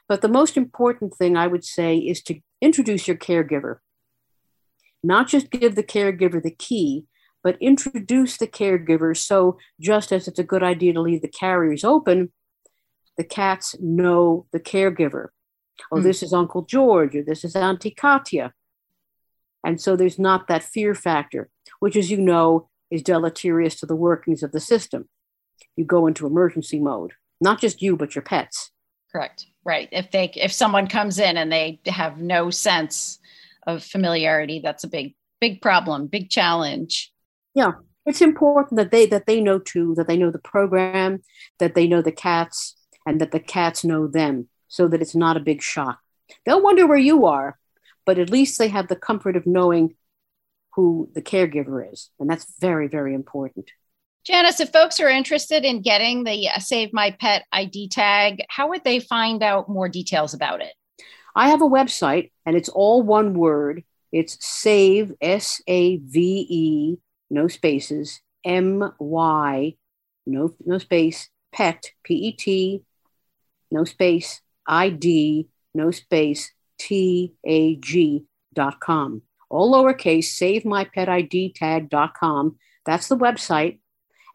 But 0.07 0.21
the 0.21 0.27
most 0.27 0.57
important 0.57 1.15
thing 1.15 1.37
I 1.37 1.47
would 1.47 1.63
say 1.63 1.97
is 1.97 2.21
to 2.23 2.39
introduce 2.61 3.07
your 3.07 3.17
caregiver. 3.17 3.77
Not 5.03 5.27
just 5.27 5.51
give 5.51 5.75
the 5.75 5.83
caregiver 5.83 6.41
the 6.41 6.51
key, 6.51 7.05
but 7.43 7.57
introduce 7.59 8.37
the 8.37 8.47
caregiver 8.47 9.15
so 9.15 9.57
just 9.79 10.11
as 10.11 10.27
it's 10.27 10.39
a 10.39 10.43
good 10.43 10.63
idea 10.63 10.93
to 10.93 11.01
leave 11.01 11.21
the 11.21 11.27
carriers 11.27 11.83
open, 11.83 12.31
the 13.17 13.23
cats 13.23 13.75
know 13.79 14.45
the 14.51 14.59
caregiver. 14.59 15.27
Oh, 15.91 15.97
mm. 15.97 16.03
this 16.03 16.23
is 16.23 16.33
Uncle 16.33 16.63
George, 16.63 17.15
or 17.15 17.23
this 17.23 17.43
is 17.43 17.55
Auntie 17.55 17.91
Katya. 17.91 18.53
And 19.63 19.79
so 19.79 19.95
there's 19.95 20.19
not 20.19 20.47
that 20.47 20.63
fear 20.63 20.93
factor, 20.93 21.49
which, 21.79 21.95
as 21.95 22.11
you 22.11 22.17
know, 22.17 22.69
is 22.91 23.01
deleterious 23.01 23.75
to 23.79 23.85
the 23.85 23.95
workings 23.95 24.43
of 24.43 24.51
the 24.51 24.59
system. 24.59 25.09
You 25.75 25.85
go 25.85 26.05
into 26.07 26.27
emergency 26.27 26.79
mode, 26.79 27.13
not 27.41 27.59
just 27.59 27.81
you, 27.81 27.95
but 27.95 28.15
your 28.15 28.21
pets. 28.21 28.71
Correct. 29.11 29.45
Right. 29.63 29.89
If 29.91 30.11
they 30.11 30.31
if 30.35 30.51
someone 30.51 30.87
comes 30.87 31.19
in 31.19 31.37
and 31.37 31.51
they 31.51 31.79
have 31.85 32.17
no 32.17 32.49
sense 32.49 33.19
of 33.65 33.83
familiarity, 33.83 34.59
that's 34.59 34.83
a 34.83 34.89
big 34.89 35.15
big 35.39 35.61
problem, 35.61 36.07
big 36.07 36.29
challenge. 36.29 37.11
Yeah. 37.53 37.73
It's 38.05 38.21
important 38.21 38.77
that 38.77 38.91
they 38.91 39.05
that 39.05 39.25
they 39.25 39.39
know 39.39 39.59
too, 39.59 39.93
that 39.95 40.07
they 40.07 40.17
know 40.17 40.31
the 40.31 40.39
program, 40.39 41.21
that 41.59 41.75
they 41.75 41.87
know 41.87 42.01
the 42.01 42.11
cats, 42.11 42.75
and 43.05 43.21
that 43.21 43.31
the 43.31 43.39
cats 43.39 43.83
know 43.83 44.07
them, 44.07 44.49
so 44.67 44.87
that 44.87 45.01
it's 45.01 45.15
not 45.15 45.37
a 45.37 45.41
big 45.41 45.61
shock. 45.61 45.99
They'll 46.45 46.61
wonder 46.61 46.85
where 46.85 46.97
you 46.97 47.25
are, 47.25 47.57
but 48.05 48.19
at 48.19 48.29
least 48.29 48.59
they 48.59 48.67
have 48.67 48.87
the 48.87 48.95
comfort 48.95 49.35
of 49.35 49.45
knowing 49.45 49.95
who 50.75 51.09
the 51.13 51.21
caregiver 51.21 51.91
is. 51.91 52.09
And 52.19 52.29
that's 52.29 52.59
very, 52.59 52.87
very 52.87 53.13
important. 53.13 53.69
Janice, 54.25 54.59
if 54.59 54.71
folks 54.71 54.99
are 54.99 55.09
interested 55.09 55.65
in 55.65 55.81
getting 55.81 56.23
the 56.23 56.49
uh, 56.49 56.59
Save 56.59 56.93
My 56.93 57.11
Pet 57.11 57.43
ID 57.51 57.89
tag, 57.89 58.43
how 58.49 58.69
would 58.69 58.83
they 58.83 58.99
find 58.99 59.43
out 59.43 59.69
more 59.69 59.89
details 59.89 60.33
about 60.33 60.61
it? 60.61 60.73
I 61.35 61.49
have 61.49 61.61
a 61.61 61.67
website 61.67 62.31
and 62.45 62.55
it's 62.55 62.69
all 62.69 63.03
one 63.03 63.33
word. 63.33 63.83
It's 64.11 64.37
save, 64.45 65.11
S 65.21 65.61
A 65.67 65.97
V 65.97 66.47
E, 66.49 66.97
no 67.29 67.47
spaces, 67.47 68.21
M 68.45 68.93
Y, 68.99 69.75
no, 70.25 70.53
no 70.65 70.77
space, 70.77 71.29
pet, 71.51 71.91
P 72.03 72.13
E 72.13 72.31
T, 72.31 72.83
no 73.71 73.83
space, 73.83 74.41
I 74.67 74.89
D, 74.89 75.49
no 75.73 75.91
space, 75.91 76.53
T 76.79 77.33
A 77.45 77.75
G 77.75 78.25
dot 78.53 78.79
com. 78.79 79.21
All 79.49 79.71
lowercase, 79.71 80.25
save 80.25 80.65
my 80.65 80.85
pet 80.85 81.09
ID 81.09 81.53
tag.com. 81.53 82.57
That's 82.85 83.07
the 83.07 83.17
website 83.17 83.79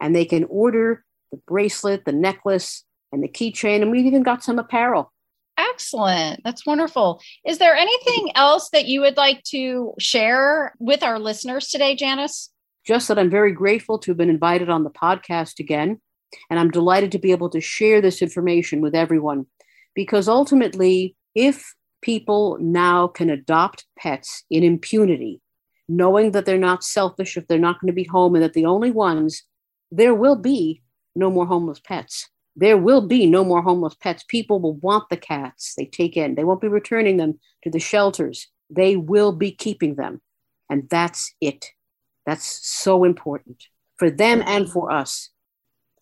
and 0.01 0.15
they 0.15 0.25
can 0.25 0.45
order 0.45 1.05
the 1.31 1.39
bracelet, 1.47 2.05
the 2.05 2.13
necklace, 2.13 2.85
and 3.13 3.23
the 3.23 3.29
keychain. 3.29 3.83
And 3.83 3.91
we've 3.91 4.07
even 4.07 4.23
got 4.23 4.45
some 4.45 4.59
apparel. 4.59 5.13
Excellent. 5.59 6.43
That's 6.45 6.65
wonderful. 6.65 7.21
Is 7.45 7.59
there 7.59 7.75
anything 7.75 8.31
else 8.37 8.71
that 8.71 8.87
you 8.87 9.01
would 9.01 9.17
like 9.17 9.43
to 9.45 9.93
share 9.99 10.75
with 10.79 11.03
our 11.03 11.19
listeners 11.19 11.69
today, 11.69 11.97
Janice? 11.97 12.51
Just 12.87 13.09
that 13.09 13.19
I'm 13.19 13.31
very 13.31 13.53
grateful 13.53 13.99
to 13.99 14.13
have 14.13 14.19
been 14.19 14.31
invited 14.31 14.71
on 14.71 14.85
the 14.85 14.91
podcast 14.91 15.59
again. 15.59 16.01
And 16.49 16.61
I'm 16.61 16.71
delighted 16.71 17.13
to 17.13 17.19
be 17.19 17.33
able 17.33 17.51
to 17.51 17.61
share 17.61 18.01
this 18.01 18.23
information 18.23 18.81
with 18.81 18.95
everyone 18.95 19.47
because 19.95 20.29
ultimately, 20.29 21.17
if 21.35 21.75
people 22.03 22.59
now 22.61 23.07
can 23.09 23.31
adopt 23.31 23.87
pets 23.99 24.45
in 24.51 24.63
impunity, 24.63 25.41
knowing 25.89 26.33
that 26.33 26.47
they're 26.47 26.59
not 26.59 26.85
selfish, 26.85 27.37
if 27.37 27.47
they're 27.47 27.59
not 27.59 27.81
going 27.81 27.89
to 27.89 27.93
be 27.93 28.05
home, 28.05 28.35
and 28.35 28.45
that 28.45 28.53
the 28.53 28.67
only 28.67 28.91
ones 28.91 29.43
there 29.91 30.15
will 30.15 30.37
be 30.37 30.83
no 31.15 31.31
more 31.31 31.47
homeless 31.47 31.81
pets. 31.81 32.29
There 32.57 32.77
will 32.77 33.07
be 33.07 33.27
no 33.27 33.45
more 33.45 33.63
homeless 33.63 33.95
pets. 33.95 34.25
People 34.27 34.61
will 34.61 34.75
want 34.75 35.09
the 35.09 35.17
cats 35.17 35.75
they 35.77 35.87
take 35.87 36.17
in. 36.17 36.35
They 36.35 36.45
won't 36.45 36.61
be 36.61 36.69
returning 36.69 37.17
them 37.17 37.39
to 37.63 37.71
the 37.71 37.79
shelters. 37.79 38.49
They 38.69 38.97
will 38.97 39.33
be 39.33 39.53
keeping 39.53 39.95
them. 39.95 40.21
And 40.69 40.89
that's 40.91 41.35
it. 41.41 41.67
That's 42.27 42.45
so 42.45 43.05
important 43.05 43.65
for 43.97 44.11
them 44.11 44.43
and 44.45 44.69
for 44.69 44.93
us. 44.93 45.31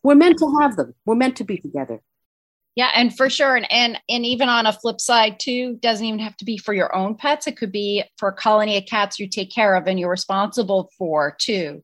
We're 0.03 0.15
meant 0.15 0.39
to 0.39 0.59
have 0.61 0.77
them. 0.77 0.95
We're 1.05 1.15
meant 1.15 1.37
to 1.37 1.45
be 1.45 1.59
together. 1.59 2.01
Yeah, 2.77 2.91
and 2.95 3.17
for 3.17 3.31
sure, 3.31 3.57
and 3.57 3.67
and 3.73 3.99
and 4.09 4.27
even 4.27 4.51
on 4.51 4.67
a 4.67 4.73
flip 4.73 5.01
side 5.01 5.41
too, 5.41 5.77
doesn't 5.81 6.05
even 6.05 6.21
have 6.21 6.37
to 6.37 6.45
be 6.45 6.59
for 6.59 6.75
your 6.75 6.95
own 6.95 7.17
pets. 7.17 7.47
It 7.47 7.57
could 7.57 7.73
be 7.73 8.05
for 8.19 8.29
a 8.29 8.35
colony 8.35 8.77
of 8.77 8.85
cats 8.85 9.19
you 9.19 9.29
take 9.29 9.51
care 9.51 9.75
of 9.75 9.87
and 9.87 9.99
you're 9.99 10.11
responsible 10.11 10.91
for 10.99 11.35
too. 11.39 11.83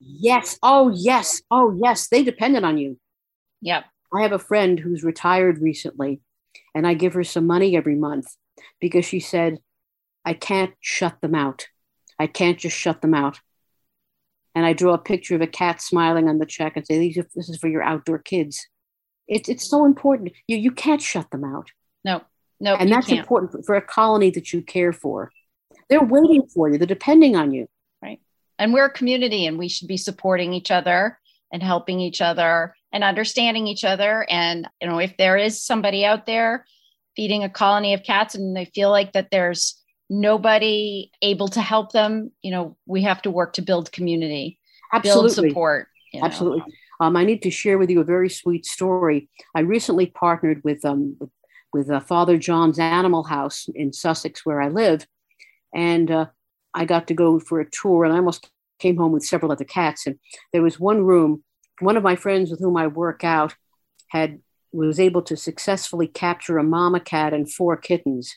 Yes. 0.00 0.58
Oh, 0.62 0.90
yes. 0.94 1.42
Oh, 1.50 1.76
yes. 1.82 2.08
They 2.08 2.22
depended 2.22 2.64
on 2.64 2.78
you. 2.78 2.98
Yep. 3.62 3.84
I 4.14 4.22
have 4.22 4.32
a 4.32 4.38
friend 4.38 4.78
who's 4.78 5.02
retired 5.02 5.60
recently, 5.60 6.20
and 6.74 6.86
I 6.86 6.94
give 6.94 7.14
her 7.14 7.24
some 7.24 7.46
money 7.46 7.76
every 7.76 7.96
month 7.96 8.36
because 8.80 9.04
she 9.04 9.20
said, 9.20 9.58
I 10.24 10.34
can't 10.34 10.72
shut 10.80 11.20
them 11.20 11.34
out. 11.34 11.66
I 12.18 12.26
can't 12.26 12.58
just 12.58 12.76
shut 12.76 13.02
them 13.02 13.14
out. 13.14 13.40
And 14.54 14.64
I 14.64 14.72
draw 14.72 14.94
a 14.94 14.98
picture 14.98 15.34
of 15.34 15.40
a 15.40 15.46
cat 15.46 15.82
smiling 15.82 16.28
on 16.28 16.38
the 16.38 16.46
check 16.46 16.76
and 16.76 16.86
say, 16.86 16.98
These 16.98 17.18
are, 17.18 17.26
This 17.34 17.48
is 17.48 17.58
for 17.58 17.68
your 17.68 17.82
outdoor 17.82 18.18
kids. 18.18 18.68
It's, 19.28 19.48
it's 19.48 19.68
so 19.68 19.84
important. 19.84 20.32
You, 20.46 20.56
you 20.56 20.70
can't 20.70 21.02
shut 21.02 21.30
them 21.30 21.44
out. 21.44 21.70
No, 22.04 22.22
no. 22.60 22.74
And 22.74 22.90
that's 22.90 23.08
can't. 23.08 23.20
important 23.20 23.64
for 23.64 23.74
a 23.74 23.82
colony 23.82 24.30
that 24.30 24.52
you 24.52 24.62
care 24.62 24.92
for. 24.92 25.30
They're 25.88 26.02
waiting 26.04 26.46
for 26.48 26.68
you, 26.68 26.78
they're 26.78 26.86
depending 26.86 27.36
on 27.36 27.52
you 27.52 27.68
Right. 28.02 28.20
and 28.58 28.72
we're 28.72 28.86
a 28.86 28.92
community 28.92 29.46
and 29.46 29.58
we 29.58 29.68
should 29.68 29.88
be 29.88 29.96
supporting 29.96 30.52
each 30.52 30.70
other 30.70 31.18
and 31.52 31.62
helping 31.62 32.00
each 32.00 32.20
other 32.20 32.74
and 32.92 33.02
understanding 33.04 33.66
each 33.66 33.84
other 33.84 34.26
and 34.28 34.68
you 34.80 34.88
know 34.88 34.98
if 34.98 35.16
there 35.16 35.36
is 35.36 35.62
somebody 35.64 36.04
out 36.04 36.26
there 36.26 36.64
feeding 37.16 37.42
a 37.42 37.48
colony 37.48 37.94
of 37.94 38.02
cats 38.02 38.34
and 38.34 38.54
they 38.56 38.66
feel 38.66 38.90
like 38.90 39.12
that 39.14 39.30
there's 39.30 39.82
nobody 40.10 41.10
able 41.22 41.48
to 41.48 41.60
help 41.60 41.92
them 41.92 42.30
you 42.42 42.50
know 42.50 42.76
we 42.86 43.02
have 43.02 43.22
to 43.22 43.30
work 43.30 43.54
to 43.54 43.62
build 43.62 43.90
community 43.92 44.58
absolutely 44.92 45.34
build 45.34 45.50
support 45.50 45.88
you 46.12 46.20
know. 46.20 46.26
absolutely 46.26 46.62
um, 47.00 47.16
i 47.16 47.24
need 47.24 47.42
to 47.42 47.50
share 47.50 47.78
with 47.78 47.90
you 47.90 48.00
a 48.00 48.04
very 48.04 48.28
sweet 48.28 48.66
story 48.66 49.28
i 49.54 49.60
recently 49.60 50.06
partnered 50.06 50.62
with 50.64 50.84
um, 50.84 51.16
with, 51.72 51.90
uh, 51.90 52.00
father 52.00 52.38
john's 52.38 52.78
animal 52.78 53.24
house 53.24 53.68
in 53.74 53.92
sussex 53.92 54.44
where 54.44 54.60
i 54.60 54.68
live 54.68 55.06
and 55.74 56.10
uh, 56.10 56.26
I 56.74 56.84
got 56.84 57.08
to 57.08 57.14
go 57.14 57.40
for 57.40 57.60
a 57.60 57.70
tour 57.70 58.04
and 58.04 58.12
I 58.12 58.18
almost 58.18 58.50
came 58.78 58.96
home 58.96 59.12
with 59.12 59.24
several 59.24 59.50
other 59.50 59.64
cats, 59.64 60.06
and 60.06 60.18
there 60.52 60.62
was 60.62 60.78
one 60.78 61.02
room. 61.02 61.42
One 61.80 61.96
of 61.96 62.02
my 62.02 62.16
friends 62.16 62.50
with 62.50 62.60
whom 62.60 62.76
I 62.76 62.86
work 62.86 63.24
out 63.24 63.54
had 64.08 64.40
was 64.72 65.00
able 65.00 65.22
to 65.22 65.36
successfully 65.36 66.06
capture 66.06 66.58
a 66.58 66.62
mama 66.62 67.00
cat 67.00 67.32
and 67.32 67.50
four 67.50 67.76
kittens. 67.76 68.36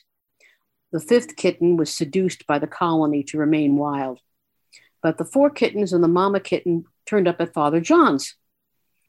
The 0.90 1.00
fifth 1.00 1.36
kitten 1.36 1.76
was 1.76 1.92
seduced 1.92 2.46
by 2.46 2.58
the 2.58 2.66
colony 2.66 3.22
to 3.24 3.38
remain 3.38 3.76
wild. 3.76 4.20
But 5.02 5.18
the 5.18 5.24
four 5.24 5.50
kittens 5.50 5.92
and 5.92 6.02
the 6.02 6.08
mama 6.08 6.40
kitten 6.40 6.84
turned 7.06 7.28
up 7.28 7.40
at 7.40 7.52
Father 7.52 7.80
John's. 7.80 8.36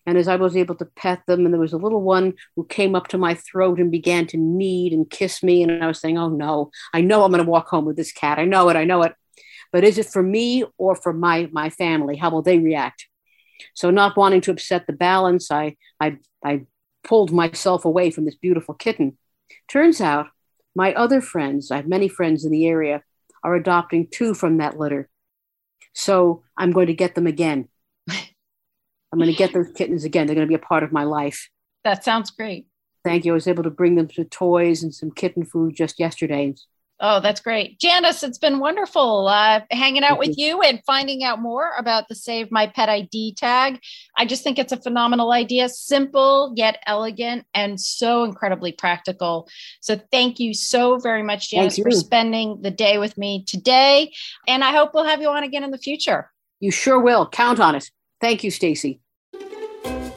And 0.06 0.18
as 0.18 0.28
I 0.28 0.36
was 0.36 0.58
able 0.58 0.76
to 0.76 0.86
pet 0.86 1.22
them, 1.28 1.46
and 1.46 1.54
there 1.54 1.62
was 1.62 1.74
a 1.74 1.78
little 1.78 2.02
one 2.02 2.34
who 2.56 2.66
came 2.66 2.96
up 2.96 3.08
to 3.10 3.18
my 3.18 3.36
throat 3.36 3.80
and 3.80 3.92
began 3.92 4.28
to 4.28 4.38
knead 4.38 4.94
and 4.94 5.10
kiss 5.10 5.42
me. 5.42 5.64
And 5.64 5.84
I 5.84 5.88
was 5.88 6.00
saying, 6.00 6.18
Oh 6.18 6.30
no, 6.30 6.72
I 6.94 7.02
know 7.02 7.24
I'm 7.24 7.32
going 7.32 7.44
to 7.44 7.50
walk 7.50 7.70
home 7.70 7.86
with 7.86 7.96
this 7.96 8.12
cat. 8.12 8.40
I 8.40 8.46
know 8.46 8.70
it. 8.70 8.76
I 8.76 8.84
know 8.84 9.04
it. 9.04 9.14
But 9.72 9.84
is 9.84 9.98
it 9.98 10.08
for 10.08 10.22
me 10.22 10.64
or 10.78 10.96
for 10.96 11.14
my, 11.14 11.50
my 11.52 11.70
family? 11.70 12.16
How 12.18 12.30
will 12.30 12.42
they 12.42 12.60
react? 12.60 13.08
So, 13.74 13.90
not 13.90 14.18
wanting 14.18 14.42
to 14.42 14.52
upset 14.52 14.88
the 14.88 14.94
balance, 14.94 15.50
I, 15.50 15.78
I, 16.00 16.18
I 16.44 16.66
pulled 17.04 17.32
myself 17.32 17.86
away 17.86 18.12
from 18.12 18.26
this 18.26 18.36
beautiful 18.36 18.76
kitten. 18.76 19.18
Turns 19.68 20.02
out 20.02 20.28
my 20.76 20.94
other 20.94 21.22
friends, 21.22 21.72
I 21.72 21.78
have 21.78 21.88
many 21.88 22.08
friends 22.08 22.46
in 22.46 22.52
the 22.52 22.66
area, 22.66 23.04
are 23.44 23.56
adopting 23.56 24.08
two 24.10 24.34
from 24.34 24.58
that 24.58 24.78
litter. 24.78 25.10
So 25.94 26.44
I'm 26.58 26.72
going 26.72 26.88
to 26.88 26.94
get 26.94 27.16
them 27.16 27.28
again. 27.28 27.70
I'm 29.14 29.20
going 29.20 29.30
to 29.30 29.38
get 29.38 29.54
those 29.54 29.70
kittens 29.76 30.04
again. 30.06 30.26
They're 30.26 30.36
going 30.36 30.48
to 30.48 30.52
be 30.52 30.56
a 30.56 30.58
part 30.58 30.82
of 30.82 30.92
my 30.92 31.04
life. 31.04 31.48
That 31.84 32.04
sounds 32.04 32.32
great. 32.32 32.66
Thank 33.06 33.26
you. 33.26 33.34
I 33.34 33.36
was 33.36 33.48
able 33.48 33.62
to 33.62 33.70
bring 33.70 33.94
them 33.94 34.10
some 34.10 34.26
toys 34.26 34.82
and 34.82 34.92
some 34.92 35.12
kitten 35.12 35.46
food 35.46 35.76
just 35.76 36.00
yesterday. 36.00 36.56
Oh, 37.00 37.20
that's 37.20 37.40
great. 37.40 37.80
Janice, 37.80 38.24
it's 38.24 38.40
been 38.40 38.58
wonderful 38.58 39.28
uh, 39.28 39.62
hanging 39.70 40.04
out 40.04 40.18
with 40.18 40.36
you 40.36 40.62
and 40.62 40.82
finding 40.88 41.24
out 41.24 41.40
more 41.40 41.74
about 41.78 42.08
the 42.08 42.16
Save 42.16 42.52
My 42.52 42.66
Pet 42.66 42.90
ID 42.90 43.36
tag. 43.36 43.80
I 44.18 44.26
just 44.26 44.44
think 44.44 44.58
it's 44.58 44.72
a 44.72 44.82
phenomenal 44.82 45.32
idea, 45.32 45.70
simple 45.70 46.52
yet 46.56 46.82
elegant 46.88 47.46
and 47.54 47.80
so 47.80 48.24
incredibly 48.24 48.72
practical. 48.72 49.48
So 49.82 50.02
thank 50.12 50.40
you 50.40 50.56
so 50.56 50.98
very 50.98 51.22
much, 51.22 51.52
Janice, 51.52 51.78
for 51.78 51.92
spending 51.92 52.64
the 52.64 52.72
day 52.72 52.98
with 52.98 53.16
me 53.16 53.44
today. 53.46 54.12
And 54.48 54.64
I 54.64 54.72
hope 54.72 54.96
we'll 54.96 55.06
have 55.06 55.22
you 55.22 55.30
on 55.30 55.44
again 55.44 55.64
in 55.64 55.70
the 55.70 55.78
future. 55.78 56.32
You 56.60 56.72
sure 56.72 57.00
will. 57.00 57.28
Count 57.30 57.60
on 57.60 57.76
it. 57.76 57.92
Thank 58.20 58.44
you, 58.44 58.50
Stacy. 58.50 59.02